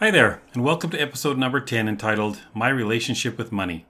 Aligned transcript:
Hi 0.00 0.12
there, 0.12 0.40
and 0.54 0.62
welcome 0.62 0.90
to 0.90 1.00
episode 1.00 1.38
number 1.38 1.58
10 1.58 1.88
entitled 1.88 2.42
My 2.54 2.68
Relationship 2.68 3.36
with 3.36 3.50
Money. 3.50 3.84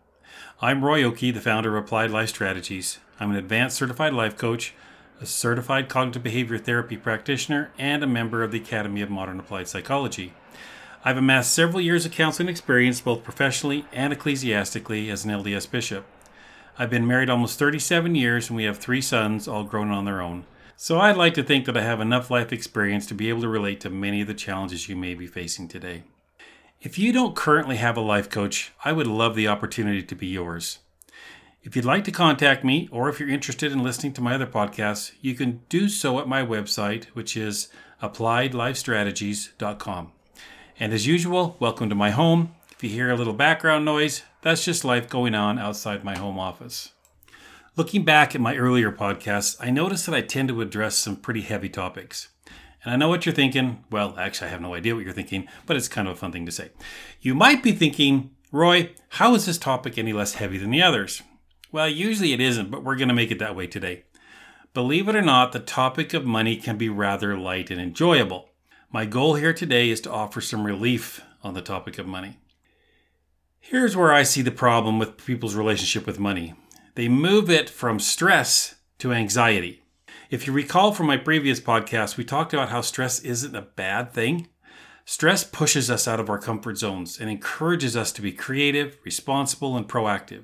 I'm 0.59 0.83
Roy 0.83 1.03
Oakey, 1.03 1.31
the 1.31 1.41
founder 1.43 1.77
of 1.77 1.85
Applied 1.85 2.11
Life 2.11 2.31
Strategies. 2.31 2.99
I'm 3.21 3.31
an 3.31 3.37
advanced 3.37 3.77
certified 3.77 4.15
life 4.15 4.35
coach, 4.35 4.73
a 5.21 5.27
certified 5.27 5.91
cognitive 5.91 6.23
behavior 6.23 6.57
therapy 6.57 6.97
practitioner, 6.97 7.73
and 7.77 8.03
a 8.03 8.07
member 8.07 8.43
of 8.43 8.53
the 8.53 8.59
Academy 8.59 9.03
of 9.03 9.11
Modern 9.11 9.39
Applied 9.39 9.69
Psychology. 9.69 10.33
I've 11.05 11.19
amassed 11.19 11.53
several 11.53 11.83
years 11.83 12.07
of 12.07 12.13
counseling 12.13 12.49
experience, 12.49 13.03
both 13.03 13.23
professionally 13.23 13.85
and 13.93 14.11
ecclesiastically, 14.11 15.11
as 15.11 15.27
an 15.27 15.31
LDS 15.31 15.71
bishop. 15.71 16.07
I've 16.79 16.89
been 16.89 17.07
married 17.07 17.29
almost 17.29 17.59
37 17.59 18.15
years, 18.15 18.49
and 18.49 18.57
we 18.57 18.65
have 18.65 18.79
three 18.79 19.03
sons, 19.03 19.47
all 19.47 19.63
grown 19.63 19.91
on 19.91 20.07
their 20.07 20.23
own. 20.23 20.47
So 20.81 21.01
I'd 21.01 21.17
like 21.17 21.35
to 21.35 21.43
think 21.43 21.67
that 21.67 21.77
I 21.77 21.83
have 21.83 22.01
enough 22.01 22.31
life 22.31 22.53
experience 22.53 23.05
to 23.07 23.15
be 23.15 23.29
able 23.29 23.41
to 23.41 23.49
relate 23.49 23.81
to 23.81 23.91
many 23.91 24.21
of 24.21 24.29
the 24.29 24.33
challenges 24.33 24.89
you 24.89 24.95
may 24.95 25.13
be 25.13 25.27
facing 25.27 25.67
today. 25.67 26.05
If 26.81 27.01
you 27.01 27.13
don't 27.13 27.35
currently 27.35 27.79
have 27.79 27.97
a 27.97 28.01
life 28.01 28.31
coach, 28.31 28.71
I 28.85 28.93
would 28.93 29.09
love 29.09 29.35
the 29.35 29.49
opportunity 29.49 30.05
to 30.05 30.15
be 30.15 30.29
yours. 30.29 30.79
If 31.65 31.75
you'd 31.75 31.85
like 31.85 32.05
to 32.05 32.13
contact 32.13 32.63
me, 32.63 32.89
or 32.93 33.09
if 33.09 33.19
you're 33.19 33.29
interested 33.29 33.73
in 33.73 33.83
listening 33.83 34.13
to 34.13 34.21
my 34.21 34.37
other 34.37 34.47
podcasts, 34.47 35.11
you 35.21 35.35
can 35.35 35.63
do 35.69 35.89
so 35.89 36.21
at 36.21 36.29
my 36.29 36.47
website, 36.47 37.07
which 37.07 37.37
is 37.37 37.67
appliedlifestrategies.com. 38.01 40.13
And 40.79 40.93
as 40.93 41.09
usual, 41.09 41.57
welcome 41.59 41.89
to 41.89 41.97
my 41.97 42.11
home. 42.11 42.55
If 42.71 42.85
you 42.85 42.91
hear 42.91 43.11
a 43.11 43.17
little 43.17 43.33
background 43.33 43.85
noise, 43.85 44.23
that's 44.43 44.65
just 44.65 44.85
life 44.85 45.09
going 45.09 45.35
on 45.35 45.59
outside 45.59 46.05
my 46.05 46.17
home 46.17 46.39
office. 46.39 46.93
Looking 47.79 48.03
back 48.03 48.35
at 48.35 48.41
my 48.41 48.57
earlier 48.57 48.91
podcasts, 48.91 49.57
I 49.61 49.71
noticed 49.71 50.05
that 50.07 50.15
I 50.17 50.21
tend 50.21 50.49
to 50.49 50.61
address 50.61 50.97
some 50.97 51.15
pretty 51.15 51.43
heavy 51.43 51.69
topics. 51.69 52.27
And 52.83 52.93
I 52.93 52.97
know 52.97 53.09
what 53.09 53.25
you're 53.25 53.33
thinking. 53.33 53.85
Well, 53.89 54.17
actually, 54.19 54.49
I 54.49 54.51
have 54.51 54.61
no 54.61 54.75
idea 54.75 54.97
what 54.97 55.05
you're 55.05 55.13
thinking, 55.13 55.47
but 55.65 55.77
it's 55.77 55.87
kind 55.87 56.09
of 56.09 56.15
a 56.15 56.17
fun 56.17 56.33
thing 56.33 56.45
to 56.45 56.51
say. 56.51 56.73
You 57.21 57.37
might 57.37 57.63
be 57.63 57.71
thinking, 57.71 58.33
Roy, 58.51 58.91
how 59.11 59.33
is 59.37 59.47
this 59.47 59.59
topic 59.59 59.97
any 59.97 60.13
less 60.13 60.35
heavy 60.35 60.59
than 60.59 60.73
the 60.73 60.83
others? 60.83 61.23
Well, 61.71 61.89
usually 61.89 62.33
it 62.33 62.41
isn't, 62.41 62.69
but 62.69 62.83
we're 62.83 62.97
going 62.97 63.11
to 63.11 63.15
make 63.15 63.31
it 63.31 63.39
that 63.39 63.55
way 63.55 63.69
today. 63.69 64.03
Believe 64.75 65.09
it 65.09 65.15
or 65.15 65.23
not, 65.23 65.53
the 65.53 65.61
topic 65.61 66.13
of 66.15 66.25
money 66.25 66.57
can 66.57 66.79
be 66.79 66.89
rather 66.89 67.39
light 67.39 67.71
and 67.71 67.81
enjoyable. 67.81 68.49
My 68.91 69.05
goal 69.05 69.37
here 69.37 69.53
today 69.53 69.89
is 69.89 70.01
to 70.01 70.11
offer 70.11 70.41
some 70.41 70.67
relief 70.67 71.21
on 71.45 71.55
the 71.55 71.63
topic 71.63 71.97
of 71.97 72.09
money. 72.09 72.41
Here's 73.61 73.97
where 73.97 74.13
I 74.13 74.25
see 74.25 74.43
the 74.43 74.51
problem 74.51 74.99
with 74.99 75.25
people's 75.25 75.55
relationship 75.55 76.09
with 76.09 76.19
money 76.19 76.55
they 76.99 77.07
move 77.07 77.49
it 77.49 77.71
from 77.71 78.01
stress 78.01 78.75
to 78.99 79.13
anxiety. 79.13 79.83
If 80.31 80.49
you 80.49 80.53
recall 80.53 80.91
from 80.91 81.07
my 81.07 81.17
previous 81.17 81.61
podcast, 81.61 82.17
we 82.17 82.25
talked 82.25 82.53
about 82.53 82.71
how 82.71 82.81
stress 82.81 83.21
isn't 83.21 83.55
a 83.55 83.63
bad 83.63 84.13
thing. 84.13 84.49
Stress 85.05 85.45
pushes 85.45 85.93
us 85.93 86.09
out 86.09 86.19
of 86.19 86.29
our 86.29 86.41
comfort 86.41 86.77
zones 86.77 87.21
and 87.21 87.31
encourages 87.31 87.97
us 87.97 88.11
to 88.11 88.21
be 88.21 88.33
creative, 88.33 88.99
responsible, 89.05 89.77
and 89.77 89.89
proactive. 89.89 90.43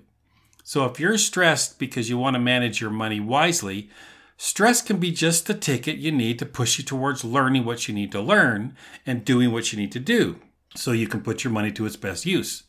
So 0.63 0.85
if 0.85 1.01
you're 1.01 1.19
stressed 1.19 1.81
because 1.81 2.09
you 2.09 2.19
want 2.19 2.35
to 2.35 2.41
manage 2.41 2.81
your 2.81 2.91
money 2.91 3.19
wisely, 3.19 3.91
stress 4.37 4.81
can 4.81 4.99
be 4.99 5.11
just 5.11 5.49
the 5.49 5.55
ticket 5.55 5.97
you 5.97 6.13
need 6.13 6.39
to 6.39 6.47
push 6.47 6.79
you 6.79 6.85
towards 6.85 7.25
learning 7.25 7.65
what 7.65 7.89
you 7.89 7.95
need 7.95 8.13
to 8.13 8.21
learn 8.21 8.77
and 9.05 9.25
doing 9.25 9.51
what 9.51 9.73
you 9.73 9.79
need 9.81 9.91
to 9.91 9.99
do 9.99 10.39
so 10.77 10.93
you 10.93 11.09
can 11.09 11.21
put 11.21 11.43
your 11.43 11.53
money 11.53 11.73
to 11.73 11.85
its 11.85 11.97
best 11.97 12.25
use. 12.25 12.63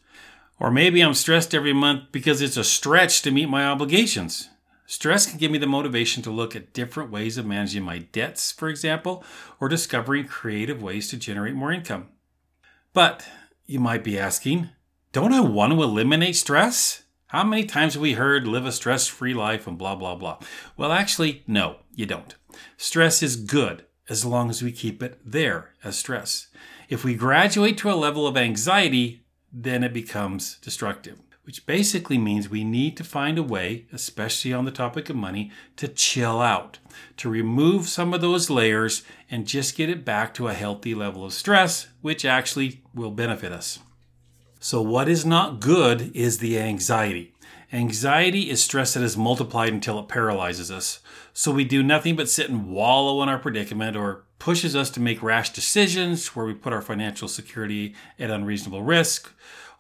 Or 0.59 0.71
maybe 0.71 1.01
I'm 1.01 1.13
stressed 1.13 1.53
every 1.53 1.73
month 1.73 2.11
because 2.11 2.41
it's 2.41 2.57
a 2.57 2.63
stretch 2.63 3.21
to 3.23 3.31
meet 3.31 3.49
my 3.49 3.65
obligations. 3.65 4.49
Stress 4.87 5.25
can 5.25 5.39
give 5.39 5.51
me 5.51 5.57
the 5.57 5.67
motivation 5.67 6.21
to 6.23 6.31
look 6.31 6.55
at 6.55 6.73
different 6.73 7.11
ways 7.11 7.37
of 7.37 7.45
managing 7.45 7.83
my 7.83 7.99
debts, 7.99 8.51
for 8.51 8.69
example, 8.69 9.23
or 9.59 9.67
discovering 9.67 10.25
creative 10.25 10.81
ways 10.81 11.09
to 11.09 11.17
generate 11.17 11.55
more 11.55 11.71
income. 11.71 12.09
But 12.93 13.27
you 13.65 13.79
might 13.79 14.03
be 14.03 14.17
asking, 14.17 14.69
don't 15.11 15.33
I 15.33 15.39
want 15.39 15.73
to 15.73 15.81
eliminate 15.81 16.35
stress? 16.35 17.03
How 17.27 17.43
many 17.43 17.65
times 17.65 17.95
have 17.95 18.01
we 18.01 18.13
heard 18.13 18.47
live 18.47 18.65
a 18.65 18.71
stress 18.71 19.07
free 19.07 19.33
life 19.33 19.65
and 19.65 19.77
blah, 19.77 19.95
blah, 19.95 20.15
blah? 20.15 20.37
Well, 20.77 20.91
actually, 20.91 21.43
no, 21.47 21.77
you 21.93 22.05
don't. 22.05 22.35
Stress 22.77 23.23
is 23.23 23.35
good 23.35 23.85
as 24.07 24.23
long 24.23 24.49
as 24.49 24.61
we 24.61 24.71
keep 24.71 25.01
it 25.01 25.19
there 25.25 25.73
as 25.83 25.97
stress. 25.97 26.47
If 26.87 27.03
we 27.03 27.15
graduate 27.15 27.77
to 27.79 27.91
a 27.91 27.95
level 27.95 28.27
of 28.27 28.37
anxiety, 28.37 29.24
then 29.57 29.83
it 29.83 29.93
becomes 29.93 30.57
destructive, 30.57 31.21
which 31.43 31.65
basically 31.65 32.17
means 32.17 32.49
we 32.49 32.65
need 32.65 32.97
to 32.97 33.03
find 33.05 33.37
a 33.37 33.43
way, 33.43 33.85
especially 33.93 34.51
on 34.51 34.65
the 34.65 34.71
topic 34.71 35.09
of 35.09 35.15
money, 35.15 35.49
to 35.77 35.87
chill 35.87 36.41
out, 36.41 36.79
to 37.15 37.29
remove 37.29 37.87
some 37.87 38.13
of 38.13 38.19
those 38.19 38.49
layers 38.49 39.03
and 39.31 39.47
just 39.47 39.77
get 39.77 39.89
it 39.89 40.03
back 40.03 40.33
to 40.33 40.49
a 40.49 40.53
healthy 40.53 40.93
level 40.93 41.23
of 41.23 41.31
stress, 41.31 41.87
which 42.01 42.25
actually 42.25 42.81
will 42.93 43.11
benefit 43.11 43.53
us. 43.53 43.79
So, 44.59 44.81
what 44.81 45.07
is 45.07 45.25
not 45.25 45.61
good 45.61 46.13
is 46.15 46.39
the 46.39 46.59
anxiety. 46.59 47.34
Anxiety 47.75 48.49
is 48.49 48.63
stress 48.63 48.93
that 48.93 49.03
is 49.03 49.17
multiplied 49.17 49.73
until 49.73 49.99
it 49.99 50.07
paralyzes 50.07 50.71
us. 50.71 51.01
So 51.33 51.51
we 51.51 51.65
do 51.65 51.83
nothing 51.83 52.15
but 52.15 52.29
sit 52.29 52.49
and 52.49 52.69
wallow 52.69 53.21
in 53.21 53.27
our 53.27 53.37
predicament 53.37 53.97
or 53.97 54.23
pushes 54.39 54.77
us 54.77 54.89
to 54.91 55.01
make 55.01 55.21
rash 55.21 55.49
decisions 55.49 56.33
where 56.33 56.45
we 56.45 56.53
put 56.53 56.71
our 56.71 56.81
financial 56.81 57.27
security 57.27 57.93
at 58.17 58.31
unreasonable 58.31 58.81
risk, 58.81 59.29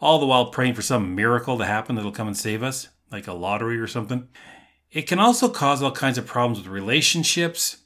all 0.01 0.19
the 0.19 0.25
while 0.25 0.47
praying 0.47 0.73
for 0.73 0.81
some 0.81 1.15
miracle 1.15 1.57
to 1.57 1.63
happen 1.63 1.95
that'll 1.95 2.11
come 2.11 2.27
and 2.27 2.35
save 2.35 2.63
us, 2.63 2.89
like 3.13 3.27
a 3.27 3.33
lottery 3.33 3.79
or 3.79 3.87
something. 3.87 4.27
It 4.91 5.03
can 5.03 5.19
also 5.19 5.47
cause 5.47 5.81
all 5.81 5.93
kinds 5.93 6.17
of 6.17 6.25
problems 6.25 6.57
with 6.59 6.67
relationships. 6.67 7.77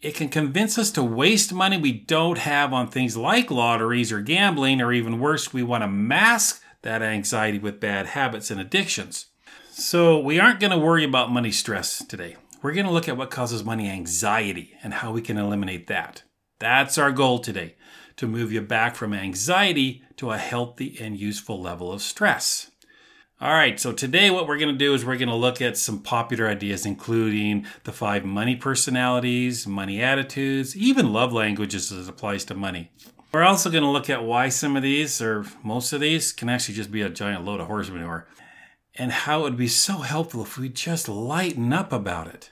It 0.00 0.14
can 0.14 0.30
convince 0.30 0.78
us 0.78 0.90
to 0.92 1.02
waste 1.02 1.52
money 1.52 1.76
we 1.76 1.92
don't 1.92 2.38
have 2.38 2.72
on 2.72 2.88
things 2.88 3.18
like 3.18 3.50
lotteries 3.50 4.12
or 4.12 4.22
gambling, 4.22 4.80
or 4.80 4.94
even 4.94 5.20
worse, 5.20 5.52
we 5.52 5.62
want 5.62 5.82
to 5.82 5.88
mask 5.88 6.62
that 6.80 7.02
anxiety 7.02 7.58
with 7.58 7.80
bad 7.80 8.06
habits 8.06 8.50
and 8.50 8.58
addictions. 8.58 9.26
So, 9.80 10.18
we 10.18 10.40
aren't 10.40 10.58
going 10.58 10.72
to 10.72 10.76
worry 10.76 11.04
about 11.04 11.30
money 11.30 11.52
stress 11.52 12.04
today. 12.04 12.34
We're 12.62 12.72
going 12.72 12.86
to 12.86 12.92
look 12.92 13.08
at 13.08 13.16
what 13.16 13.30
causes 13.30 13.62
money 13.62 13.88
anxiety 13.88 14.74
and 14.82 14.92
how 14.92 15.12
we 15.12 15.22
can 15.22 15.38
eliminate 15.38 15.86
that. 15.86 16.24
That's 16.58 16.98
our 16.98 17.12
goal 17.12 17.38
today 17.38 17.76
to 18.16 18.26
move 18.26 18.50
you 18.50 18.60
back 18.60 18.96
from 18.96 19.14
anxiety 19.14 20.02
to 20.16 20.32
a 20.32 20.36
healthy 20.36 20.96
and 21.00 21.16
useful 21.16 21.62
level 21.62 21.92
of 21.92 22.02
stress. 22.02 22.72
All 23.40 23.52
right, 23.52 23.78
so 23.78 23.92
today 23.92 24.32
what 24.32 24.48
we're 24.48 24.58
going 24.58 24.74
to 24.74 24.76
do 24.76 24.94
is 24.94 25.04
we're 25.04 25.16
going 25.16 25.28
to 25.28 25.36
look 25.36 25.62
at 25.62 25.76
some 25.76 26.02
popular 26.02 26.48
ideas, 26.48 26.84
including 26.84 27.64
the 27.84 27.92
five 27.92 28.24
money 28.24 28.56
personalities, 28.56 29.64
money 29.64 30.02
attitudes, 30.02 30.76
even 30.76 31.12
love 31.12 31.32
languages 31.32 31.92
as 31.92 32.08
it 32.08 32.10
applies 32.10 32.44
to 32.46 32.54
money. 32.56 32.90
We're 33.30 33.44
also 33.44 33.70
going 33.70 33.84
to 33.84 33.90
look 33.90 34.10
at 34.10 34.24
why 34.24 34.48
some 34.48 34.74
of 34.74 34.82
these, 34.82 35.22
or 35.22 35.46
most 35.62 35.92
of 35.92 36.00
these, 36.00 36.32
can 36.32 36.48
actually 36.48 36.74
just 36.74 36.90
be 36.90 37.02
a 37.02 37.08
giant 37.08 37.44
load 37.44 37.60
of 37.60 37.68
horse 37.68 37.88
manure 37.88 38.26
and 38.98 39.12
how 39.12 39.40
it 39.40 39.44
would 39.44 39.56
be 39.56 39.68
so 39.68 39.98
helpful 39.98 40.42
if 40.42 40.58
we 40.58 40.68
just 40.68 41.08
lighten 41.08 41.72
up 41.72 41.92
about 41.92 42.26
it. 42.26 42.50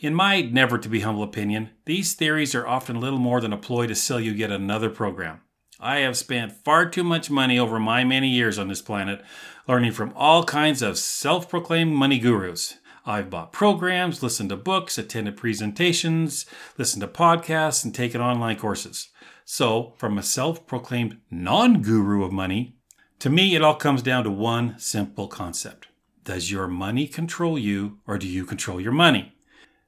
In 0.00 0.14
my 0.14 0.42
never 0.42 0.78
to 0.78 0.88
be 0.88 1.00
humble 1.00 1.22
opinion, 1.22 1.70
these 1.84 2.14
theories 2.14 2.54
are 2.54 2.66
often 2.66 3.00
little 3.00 3.18
more 3.18 3.40
than 3.40 3.52
a 3.52 3.56
ploy 3.56 3.86
to 3.86 3.94
sell 3.94 4.20
you 4.20 4.32
yet 4.32 4.50
another 4.50 4.90
program. 4.90 5.40
I 5.80 5.98
have 5.98 6.16
spent 6.16 6.52
far 6.52 6.88
too 6.88 7.04
much 7.04 7.30
money 7.30 7.58
over 7.58 7.78
my 7.78 8.02
many 8.02 8.28
years 8.28 8.58
on 8.58 8.68
this 8.68 8.82
planet 8.82 9.22
learning 9.68 9.92
from 9.92 10.12
all 10.16 10.44
kinds 10.44 10.82
of 10.82 10.98
self 10.98 11.48
proclaimed 11.48 11.94
money 11.94 12.18
gurus. 12.18 12.78
I've 13.06 13.30
bought 13.30 13.52
programs, 13.52 14.22
listened 14.22 14.50
to 14.50 14.56
books, 14.56 14.98
attended 14.98 15.36
presentations, 15.36 16.46
listened 16.76 17.00
to 17.02 17.08
podcasts, 17.08 17.84
and 17.84 17.94
taken 17.94 18.20
online 18.20 18.56
courses. 18.56 19.08
So, 19.44 19.94
from 19.96 20.18
a 20.18 20.22
self 20.22 20.66
proclaimed 20.66 21.18
non 21.30 21.80
guru 21.80 22.24
of 22.24 22.32
money 22.32 22.77
to 23.20 23.30
me, 23.30 23.56
it 23.56 23.62
all 23.62 23.74
comes 23.74 24.02
down 24.02 24.24
to 24.24 24.30
one 24.30 24.78
simple 24.78 25.26
concept 25.26 25.88
Does 26.24 26.50
your 26.50 26.68
money 26.68 27.06
control 27.06 27.58
you, 27.58 27.98
or 28.06 28.18
do 28.18 28.28
you 28.28 28.44
control 28.44 28.80
your 28.80 28.92
money? 28.92 29.34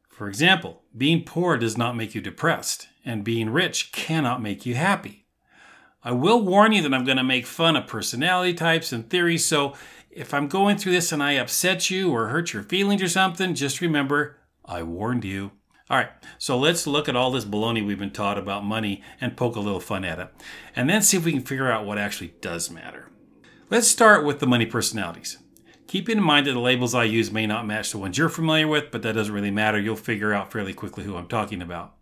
For 0.09 0.29
example, 0.29 0.83
being 0.97 1.25
poor 1.25 1.57
does 1.57 1.79
not 1.79 1.97
make 1.97 2.15
you 2.15 2.21
depressed, 2.21 2.89
and 3.05 3.25
being 3.25 3.51
rich 3.51 3.93
cannot 3.93 4.43
make 4.43 4.67
you 4.67 4.75
happy. 4.75 5.27
I 6.03 6.13
will 6.13 6.43
warn 6.43 6.73
you 6.73 6.83
that 6.83 6.95
I'm 6.95 7.05
going 7.05 7.19
to 7.19 7.23
make 7.23 7.47
fun 7.47 7.77
of 7.77 7.87
personality 7.87 8.55
types 8.55 8.93
and 8.93 9.09
theories, 9.09 9.45
so 9.45 9.75
if 10.11 10.35
I'm 10.35 10.49
going 10.49 10.77
through 10.77 10.93
this 10.93 11.13
and 11.13 11.23
I 11.23 11.33
upset 11.33 11.89
you 11.91 12.11
or 12.11 12.29
hurt 12.29 12.53
your 12.53 12.63
feelings 12.63 13.03
or 13.03 13.09
something, 13.09 13.55
just 13.55 13.81
remember 13.81 14.39
I 14.65 14.83
warned 14.83 15.25
you. 15.25 15.53
All 15.89 15.97
right, 15.97 16.11
so 16.39 16.59
let's 16.59 16.87
look 16.87 17.09
at 17.09 17.17
all 17.17 17.31
this 17.31 17.45
baloney 17.45 17.85
we've 17.87 17.99
been 17.99 18.11
taught 18.11 18.39
about 18.39 18.65
money 18.65 19.03
and 19.21 19.37
poke 19.37 19.57
a 19.57 19.61
little 19.61 19.81
fun 19.81 20.05
at 20.05 20.19
it, 20.19 20.29
and 20.75 20.89
then 20.89 21.03
see 21.03 21.17
if 21.17 21.25
we 21.25 21.33
can 21.33 21.43
figure 21.43 21.71
out 21.71 21.85
what 21.85 21.99
actually 21.99 22.35
does 22.41 22.71
matter. 22.71 23.10
Let's 23.71 23.87
start 23.87 24.25
with 24.25 24.41
the 24.41 24.49
money 24.49 24.67
personalities. 24.67 25.39
Keep 25.87 26.09
in 26.09 26.21
mind 26.21 26.49
that 26.49 26.55
the 26.55 26.59
labels 26.59 26.93
I 26.93 27.05
use 27.05 27.31
may 27.31 27.47
not 27.47 27.69
match 27.69 27.93
the 27.93 27.99
ones 27.99 28.19
you're 28.19 28.29
familiar 28.29 28.67
with, 28.67 28.91
but 28.91 29.03
that 29.03 29.13
doesn't 29.13 29.33
really 29.33 29.53
matter. 29.53 29.79
You'll 29.79 29.95
figure 29.95 30.35
out 30.35 30.51
fairly 30.51 30.75
quickly 30.75 31.05
who 31.05 31.15
I'm 31.15 31.29
talking 31.29 31.63
about. 31.63 31.95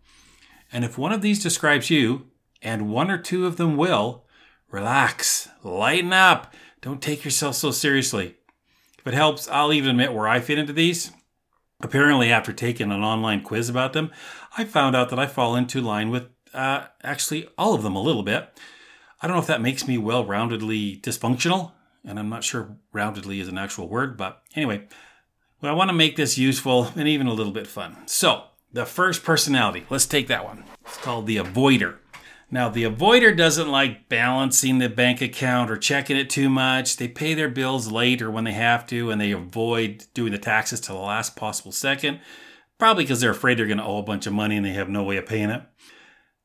And 0.73 0.83
if 0.83 0.97
one 0.97 1.11
of 1.11 1.21
these 1.21 1.43
describes 1.43 1.91
you, 1.91 2.25
and 2.63 2.89
one 2.89 3.11
or 3.11 3.19
two 3.19 3.45
of 3.45 3.57
them 3.57 3.77
will, 3.77 4.25
relax, 4.71 5.47
lighten 5.61 6.11
up, 6.11 6.55
don't 6.81 7.03
take 7.03 7.23
yourself 7.23 7.53
so 7.53 7.69
seriously. 7.69 8.37
If 8.97 9.05
it 9.05 9.13
helps, 9.13 9.47
I'll 9.47 9.71
even 9.71 9.91
admit 9.91 10.11
where 10.11 10.27
I 10.27 10.39
fit 10.39 10.57
into 10.57 10.73
these. 10.73 11.11
Apparently, 11.81 12.31
after 12.31 12.51
taking 12.51 12.91
an 12.91 13.03
online 13.03 13.43
quiz 13.43 13.69
about 13.69 13.93
them, 13.93 14.09
I 14.57 14.63
found 14.63 14.95
out 14.95 15.09
that 15.11 15.19
I 15.19 15.27
fall 15.27 15.55
into 15.55 15.81
line 15.81 16.09
with 16.09 16.29
uh, 16.51 16.87
actually 17.03 17.47
all 17.59 17.75
of 17.75 17.83
them 17.83 17.95
a 17.95 18.01
little 18.01 18.23
bit. 18.23 18.59
I 19.21 19.27
don't 19.27 19.35
know 19.35 19.41
if 19.41 19.47
that 19.47 19.61
makes 19.61 19.87
me 19.87 19.97
well 19.97 20.25
roundedly 20.25 21.01
dysfunctional, 21.01 21.73
and 22.05 22.17
I'm 22.17 22.29
not 22.29 22.43
sure 22.43 22.77
roundedly 22.93 23.41
is 23.41 23.49
an 23.49 23.57
actual 23.57 23.89
word, 23.89 24.15
but 24.15 24.43
anyway, 24.55 24.87
well, 25.61 25.71
I 25.71 25.75
want 25.75 25.89
to 25.89 25.95
make 25.95 26.15
this 26.15 26.37
useful 26.37 26.91
and 26.95 27.07
even 27.07 27.27
a 27.27 27.33
little 27.33 27.51
bit 27.51 27.67
fun. 27.67 27.97
So, 28.05 28.43
the 28.71 28.85
first 28.85 29.23
personality, 29.23 29.85
let's 29.89 30.05
take 30.05 30.27
that 30.27 30.45
one. 30.45 30.63
It's 30.85 30.97
called 30.97 31.27
the 31.27 31.37
avoider. 31.37 31.97
Now, 32.51 32.69
the 32.69 32.83
avoider 32.83 33.35
doesn't 33.35 33.69
like 33.69 34.09
balancing 34.09 34.79
the 34.79 34.89
bank 34.89 35.21
account 35.21 35.69
or 35.69 35.77
checking 35.77 36.17
it 36.17 36.29
too 36.29 36.49
much. 36.49 36.97
They 36.97 37.07
pay 37.07 37.33
their 37.33 37.49
bills 37.49 37.91
late 37.91 38.21
or 38.21 38.31
when 38.31 38.45
they 38.45 38.53
have 38.53 38.87
to, 38.87 39.11
and 39.11 39.19
they 39.19 39.31
avoid 39.31 40.05
doing 40.13 40.31
the 40.31 40.37
taxes 40.37 40.79
to 40.81 40.93
the 40.93 40.97
last 40.97 41.35
possible 41.35 41.71
second, 41.71 42.21
probably 42.77 43.03
because 43.03 43.21
they're 43.21 43.31
afraid 43.31 43.59
they're 43.59 43.67
going 43.67 43.77
to 43.77 43.83
owe 43.83 43.99
a 43.99 44.03
bunch 44.03 44.25
of 44.25 44.33
money 44.33 44.55
and 44.55 44.65
they 44.65 44.73
have 44.73 44.89
no 44.89 45.03
way 45.03 45.17
of 45.17 45.27
paying 45.27 45.49
it. 45.49 45.61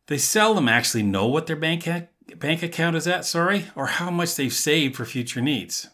They 0.07 0.19
seldom 0.19 0.69
actually 0.69 1.05
know 1.05 1.27
what 1.27 1.47
their 1.47 1.57
bank, 1.57 1.89
bank 2.39 2.63
account 2.63 2.97
is 2.97 3.07
at, 3.07 3.25
sorry, 3.25 3.67
or 3.75 3.87
how 3.87 4.11
much 4.11 4.35
they've 4.35 4.53
saved 4.53 4.97
for 4.97 5.05
future 5.05 5.41
needs. 5.41 5.89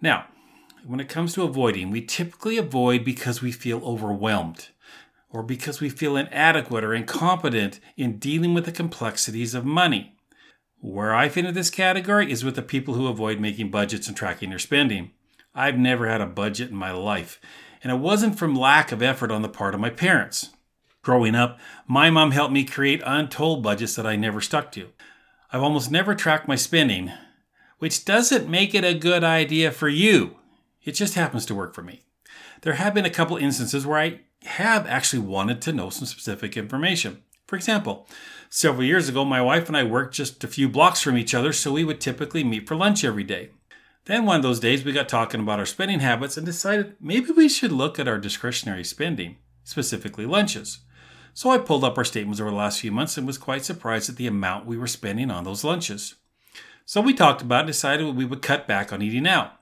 Now, 0.00 0.26
when 0.86 1.00
it 1.00 1.08
comes 1.08 1.34
to 1.34 1.42
avoiding, 1.42 1.90
we 1.90 2.02
typically 2.02 2.56
avoid 2.56 3.04
because 3.04 3.42
we 3.42 3.52
feel 3.52 3.84
overwhelmed 3.84 4.68
or 5.30 5.42
because 5.42 5.80
we 5.80 5.90
feel 5.90 6.16
inadequate 6.16 6.84
or 6.84 6.94
incompetent 6.94 7.80
in 7.96 8.18
dealing 8.18 8.54
with 8.54 8.64
the 8.64 8.72
complexities 8.72 9.54
of 9.54 9.64
money. 9.64 10.14
Where 10.80 11.14
I 11.14 11.28
fit 11.28 11.40
into 11.40 11.52
this 11.52 11.70
category 11.70 12.30
is 12.30 12.44
with 12.44 12.54
the 12.54 12.62
people 12.62 12.94
who 12.94 13.08
avoid 13.08 13.40
making 13.40 13.70
budgets 13.70 14.08
and 14.08 14.16
tracking 14.16 14.50
their 14.50 14.58
spending. 14.58 15.10
I've 15.54 15.76
never 15.76 16.08
had 16.08 16.20
a 16.20 16.26
budget 16.26 16.70
in 16.70 16.76
my 16.76 16.92
life, 16.92 17.40
and 17.82 17.92
it 17.92 17.96
wasn't 17.96 18.38
from 18.38 18.54
lack 18.54 18.92
of 18.92 19.02
effort 19.02 19.30
on 19.30 19.42
the 19.42 19.48
part 19.48 19.74
of 19.74 19.80
my 19.80 19.90
parents. 19.90 20.50
Growing 21.02 21.34
up, 21.34 21.58
my 21.86 22.10
mom 22.10 22.30
helped 22.30 22.52
me 22.52 22.64
create 22.64 23.02
untold 23.04 23.62
budgets 23.62 23.96
that 23.96 24.06
I 24.06 24.16
never 24.16 24.40
stuck 24.40 24.70
to. 24.72 24.88
I've 25.50 25.62
almost 25.62 25.90
never 25.90 26.14
tracked 26.14 26.46
my 26.46 26.56
spending, 26.56 27.10
which 27.78 28.04
doesn't 28.04 28.50
make 28.50 28.74
it 28.74 28.84
a 28.84 28.92
good 28.92 29.24
idea 29.24 29.72
for 29.72 29.88
you. 29.88 30.36
It 30.84 30.92
just 30.92 31.14
happens 31.14 31.46
to 31.46 31.54
work 31.54 31.74
for 31.74 31.82
me. 31.82 32.02
There 32.60 32.74
have 32.74 32.92
been 32.92 33.06
a 33.06 33.10
couple 33.10 33.38
instances 33.38 33.86
where 33.86 33.98
I 33.98 34.20
have 34.44 34.86
actually 34.86 35.20
wanted 35.20 35.62
to 35.62 35.72
know 35.72 35.88
some 35.88 36.06
specific 36.06 36.56
information. 36.56 37.22
For 37.46 37.56
example, 37.56 38.06
several 38.50 38.84
years 38.84 39.08
ago, 39.08 39.24
my 39.24 39.40
wife 39.40 39.68
and 39.68 39.76
I 39.76 39.84
worked 39.84 40.14
just 40.14 40.44
a 40.44 40.48
few 40.48 40.68
blocks 40.68 41.00
from 41.00 41.16
each 41.16 41.34
other, 41.34 41.54
so 41.54 41.72
we 41.72 41.84
would 41.84 42.00
typically 42.00 42.44
meet 42.44 42.68
for 42.68 42.76
lunch 42.76 43.02
every 43.02 43.24
day. 43.24 43.50
Then 44.04 44.26
one 44.26 44.36
of 44.36 44.42
those 44.42 44.60
days, 44.60 44.84
we 44.84 44.92
got 44.92 45.08
talking 45.08 45.40
about 45.40 45.58
our 45.58 45.66
spending 45.66 46.00
habits 46.00 46.36
and 46.36 46.44
decided 46.44 46.96
maybe 47.00 47.30
we 47.30 47.48
should 47.48 47.72
look 47.72 47.98
at 47.98 48.08
our 48.08 48.18
discretionary 48.18 48.84
spending, 48.84 49.36
specifically 49.64 50.26
lunches. 50.26 50.80
So 51.38 51.50
I 51.50 51.58
pulled 51.58 51.84
up 51.84 51.96
our 51.96 52.04
statements 52.04 52.40
over 52.40 52.50
the 52.50 52.56
last 52.56 52.80
few 52.80 52.90
months 52.90 53.16
and 53.16 53.24
was 53.24 53.38
quite 53.38 53.64
surprised 53.64 54.10
at 54.10 54.16
the 54.16 54.26
amount 54.26 54.66
we 54.66 54.76
were 54.76 54.88
spending 54.88 55.30
on 55.30 55.44
those 55.44 55.62
lunches. 55.62 56.16
So 56.84 57.00
we 57.00 57.14
talked 57.14 57.42
about 57.42 57.60
and 57.60 57.68
decided 57.68 58.16
we 58.16 58.24
would 58.24 58.42
cut 58.42 58.66
back 58.66 58.92
on 58.92 59.02
eating 59.02 59.24
out. 59.24 59.52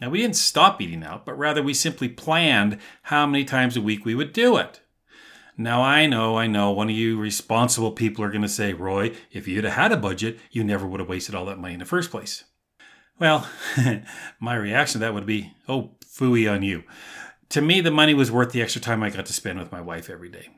Now, 0.00 0.08
we 0.08 0.22
didn't 0.22 0.36
stop 0.36 0.80
eating 0.80 1.04
out, 1.04 1.26
but 1.26 1.36
rather 1.36 1.62
we 1.62 1.74
simply 1.74 2.08
planned 2.08 2.78
how 3.02 3.26
many 3.26 3.44
times 3.44 3.76
a 3.76 3.82
week 3.82 4.06
we 4.06 4.14
would 4.14 4.32
do 4.32 4.56
it. 4.56 4.80
Now, 5.58 5.82
I 5.82 6.06
know, 6.06 6.38
I 6.38 6.46
know, 6.46 6.70
one 6.70 6.88
of 6.88 6.96
you 6.96 7.18
responsible 7.18 7.92
people 7.92 8.24
are 8.24 8.30
going 8.30 8.40
to 8.40 8.48
say, 8.48 8.72
Roy, 8.72 9.14
if 9.30 9.46
you'd 9.46 9.64
have 9.64 9.74
had 9.74 9.92
a 9.92 9.98
budget, 9.98 10.38
you 10.50 10.64
never 10.64 10.86
would 10.86 11.00
have 11.00 11.08
wasted 11.10 11.34
all 11.34 11.44
that 11.44 11.58
money 11.58 11.74
in 11.74 11.80
the 11.80 11.84
first 11.84 12.10
place. 12.10 12.44
Well, 13.18 13.46
my 14.40 14.54
reaction 14.54 14.94
to 14.94 14.98
that 15.00 15.12
would 15.12 15.26
be, 15.26 15.52
oh, 15.68 15.96
fooey 16.02 16.50
on 16.50 16.62
you. 16.62 16.84
To 17.50 17.60
me, 17.60 17.82
the 17.82 17.90
money 17.90 18.14
was 18.14 18.32
worth 18.32 18.52
the 18.52 18.62
extra 18.62 18.80
time 18.80 19.02
I 19.02 19.10
got 19.10 19.26
to 19.26 19.34
spend 19.34 19.58
with 19.58 19.70
my 19.70 19.82
wife 19.82 20.08
every 20.08 20.30
day. 20.30 20.48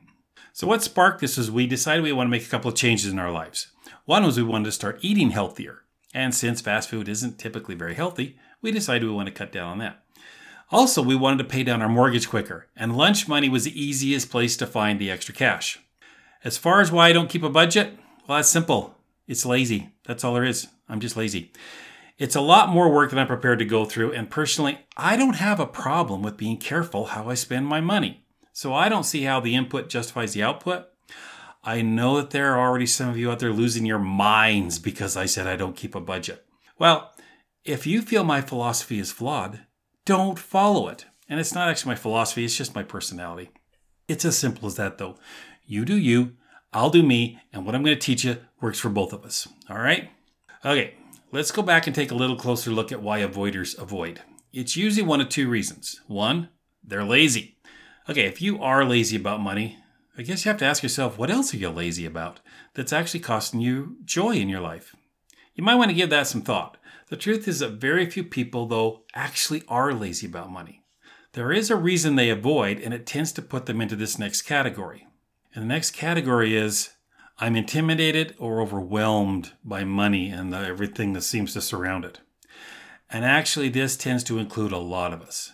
So, 0.59 0.67
what 0.67 0.83
sparked 0.83 1.21
this 1.21 1.37
was 1.37 1.53
we 1.53 1.69
decided 1.69 2.03
we 2.03 2.11
want 2.11 2.27
to 2.27 2.33
make 2.33 2.45
a 2.45 2.49
couple 2.51 2.69
of 2.69 2.77
changes 2.77 3.13
in 3.13 3.21
our 3.21 3.31
lives. 3.31 3.69
One 4.07 4.25
was 4.25 4.37
we 4.37 4.43
wanted 4.43 4.65
to 4.65 4.73
start 4.73 4.99
eating 5.03 5.31
healthier. 5.31 5.85
And 6.13 6.35
since 6.35 6.61
fast 6.61 6.91
food 6.91 7.09
isn't 7.09 7.39
typically 7.39 7.77
very 7.77 7.95
healthy, 7.95 8.41
we 8.61 8.73
decided 8.73 9.05
we 9.05 9.15
want 9.15 9.29
to 9.29 9.33
cut 9.33 9.53
down 9.53 9.69
on 9.69 9.79
that. 9.79 10.03
Also, 10.73 11.01
we 11.01 11.15
wanted 11.15 11.39
to 11.39 11.49
pay 11.49 11.63
down 11.63 11.81
our 11.81 11.89
mortgage 11.89 12.29
quicker, 12.29 12.67
and 12.75 12.97
lunch 12.97 13.29
money 13.29 13.49
was 13.49 13.67
the 13.67 13.81
easiest 13.81 14.31
place 14.31 14.57
to 14.57 14.67
find 14.67 14.99
the 14.99 15.13
extra 15.13 15.33
cash. 15.33 15.79
As 16.43 16.59
far 16.59 16.81
as 16.81 16.91
why 16.91 17.07
I 17.07 17.13
don't 17.13 17.31
keep 17.31 17.45
a 17.45 17.49
budget, 17.49 17.97
well, 18.27 18.39
that's 18.39 18.49
simple. 18.49 18.97
It's 19.29 19.47
lazy. 19.47 19.91
That's 20.07 20.25
all 20.25 20.35
there 20.35 20.43
is. 20.43 20.67
I'm 20.89 20.99
just 20.99 21.17
lazy. 21.17 21.53
It's 22.19 22.35
a 22.35 22.41
lot 22.41 22.69
more 22.69 22.91
work 22.91 23.11
than 23.11 23.21
I'm 23.21 23.29
prepared 23.29 23.61
to 23.61 23.65
go 23.65 23.85
through, 23.85 24.11
and 24.11 24.29
personally, 24.29 24.81
I 24.97 25.17
don't 25.17 25.37
have 25.37 25.61
a 25.61 25.67
problem 25.67 26.21
with 26.21 26.37
being 26.37 26.57
careful 26.57 27.05
how 27.05 27.31
I 27.31 27.35
spend 27.35 27.69
my 27.69 27.81
money. 27.81 28.25
So 28.59 28.75
I 28.75 28.89
don't 28.89 29.05
see 29.05 29.23
how 29.23 29.39
the 29.39 29.55
input 29.55 29.89
justifies 29.89 30.33
the 30.33 30.43
output. 30.43 30.87
I 31.63 31.81
know 31.81 32.17
that 32.17 32.31
there 32.31 32.55
are 32.55 32.69
already 32.69 32.87
some 32.87 33.09
of 33.09 33.17
you 33.17 33.31
out 33.31 33.39
there 33.39 33.53
losing 33.53 33.87
your 33.87 34.01
minds 34.01 34.81
because 34.81 35.17
I 35.17 35.27
said 35.27 35.47
I 35.47 35.55
don't 35.55 35.77
keep 35.77 35.95
a 35.95 36.01
budget. 36.01 36.45
Well, 36.77 37.15
if 37.65 37.87
you 37.87 38.03
feel 38.03 38.25
my 38.25 38.41
philosophy 38.41 38.99
is 38.99 39.13
flawed, 39.13 39.61
don't 40.05 40.41
follow 40.41 40.89
it. 40.89 41.07
And 41.29 41.39
it's 41.39 41.55
not 41.55 41.69
actually 41.69 41.91
my 41.91 41.95
philosophy, 41.95 42.45
it's 42.45 42.57
just 42.57 42.75
my 42.75 42.83
personality. 42.83 43.51
It's 44.09 44.25
as 44.25 44.37
simple 44.37 44.67
as 44.67 44.75
that, 44.75 44.99
though. 44.99 45.19
You 45.65 45.85
do 45.85 45.97
you, 45.97 46.33
I'll 46.73 46.91
do 46.91 47.05
me, 47.05 47.39
and 47.53 47.65
what 47.65 47.77
I'm 47.77 47.85
going 47.85 47.97
to 47.97 48.05
teach 48.05 48.25
you 48.25 48.39
works 48.61 48.81
for 48.81 48.89
both 48.89 49.13
of 49.13 49.25
us. 49.25 49.47
All 49.71 49.79
right? 49.79 50.11
Okay, 50.65 50.95
let's 51.31 51.53
go 51.53 51.63
back 51.63 51.87
and 51.87 51.95
take 51.95 52.11
a 52.11 52.17
little 52.17 52.35
closer 52.35 52.73
look 52.73 52.91
at 52.91 53.03
why 53.03 53.21
avoiders 53.21 53.79
avoid. 53.79 54.23
It's 54.53 54.77
usually 54.77 55.07
one 55.07 55.21
of 55.21 55.29
two 55.29 55.49
reasons. 55.49 56.01
One, 56.09 56.49
they're 56.83 57.05
lazy. 57.05 57.58
Okay, 58.11 58.25
if 58.25 58.41
you 58.41 58.63
are 58.63 58.87
lazy 58.87 59.17
about 59.17 59.43
money, 59.43 59.77
I 60.17 60.23
guess 60.23 60.43
you 60.43 60.49
have 60.49 60.59
to 60.61 60.65
ask 60.65 60.83
yourself, 60.83 61.19
what 61.19 61.31
else 61.31 61.53
are 61.53 61.59
you 61.59 61.69
lazy 61.69 62.07
about 62.07 62.41
that's 62.73 62.93
actually 62.93 63.21
costing 63.21 63.61
you 63.61 63.99
joy 64.03 64.37
in 64.37 64.49
your 64.49 64.63
life? 64.63 64.97
You 65.55 65.63
might 65.63 65.75
want 65.75 65.91
to 65.91 65.95
give 65.95 66.09
that 66.09 66.27
some 66.27 66.41
thought. 66.41 66.79
The 67.11 67.19
truth 67.19 67.47
is 67.47 67.59
that 67.59 67.73
very 67.73 68.09
few 68.09 68.25
people, 68.25 68.65
though, 68.65 69.03
actually 69.15 69.63
are 69.69 69.93
lazy 69.93 70.27
about 70.27 70.51
money. 70.51 70.85
There 71.35 71.53
is 71.53 71.71
a 71.71 71.77
reason 71.77 72.17
they 72.17 72.31
avoid, 72.31 72.81
and 72.81 72.95
it 72.95 73.05
tends 73.05 73.31
to 73.33 73.43
put 73.43 73.67
them 73.67 73.83
into 73.83 73.95
this 73.95 74.19
next 74.19 74.43
category. 74.43 75.07
And 75.55 75.65
the 75.65 75.69
next 75.69 75.91
category 75.91 76.57
is 76.57 76.95
I'm 77.39 77.57
intimidated 77.57 78.35
or 78.39 78.63
overwhelmed 78.63 79.53
by 79.63 79.85
money 79.85 80.31
and 80.31 80.51
the, 80.51 80.61
everything 80.61 81.13
that 81.13 81.23
seems 81.23 81.53
to 81.53 81.61
surround 81.61 82.07
it. 82.07 82.21
And 83.11 83.27
actually, 83.27 83.69
this 83.69 83.99
tends 83.99 84.25
to 84.25 84.39
include 84.39 84.73
a 84.73 84.79
lot 84.79 85.13
of 85.13 85.21
us. 85.21 85.53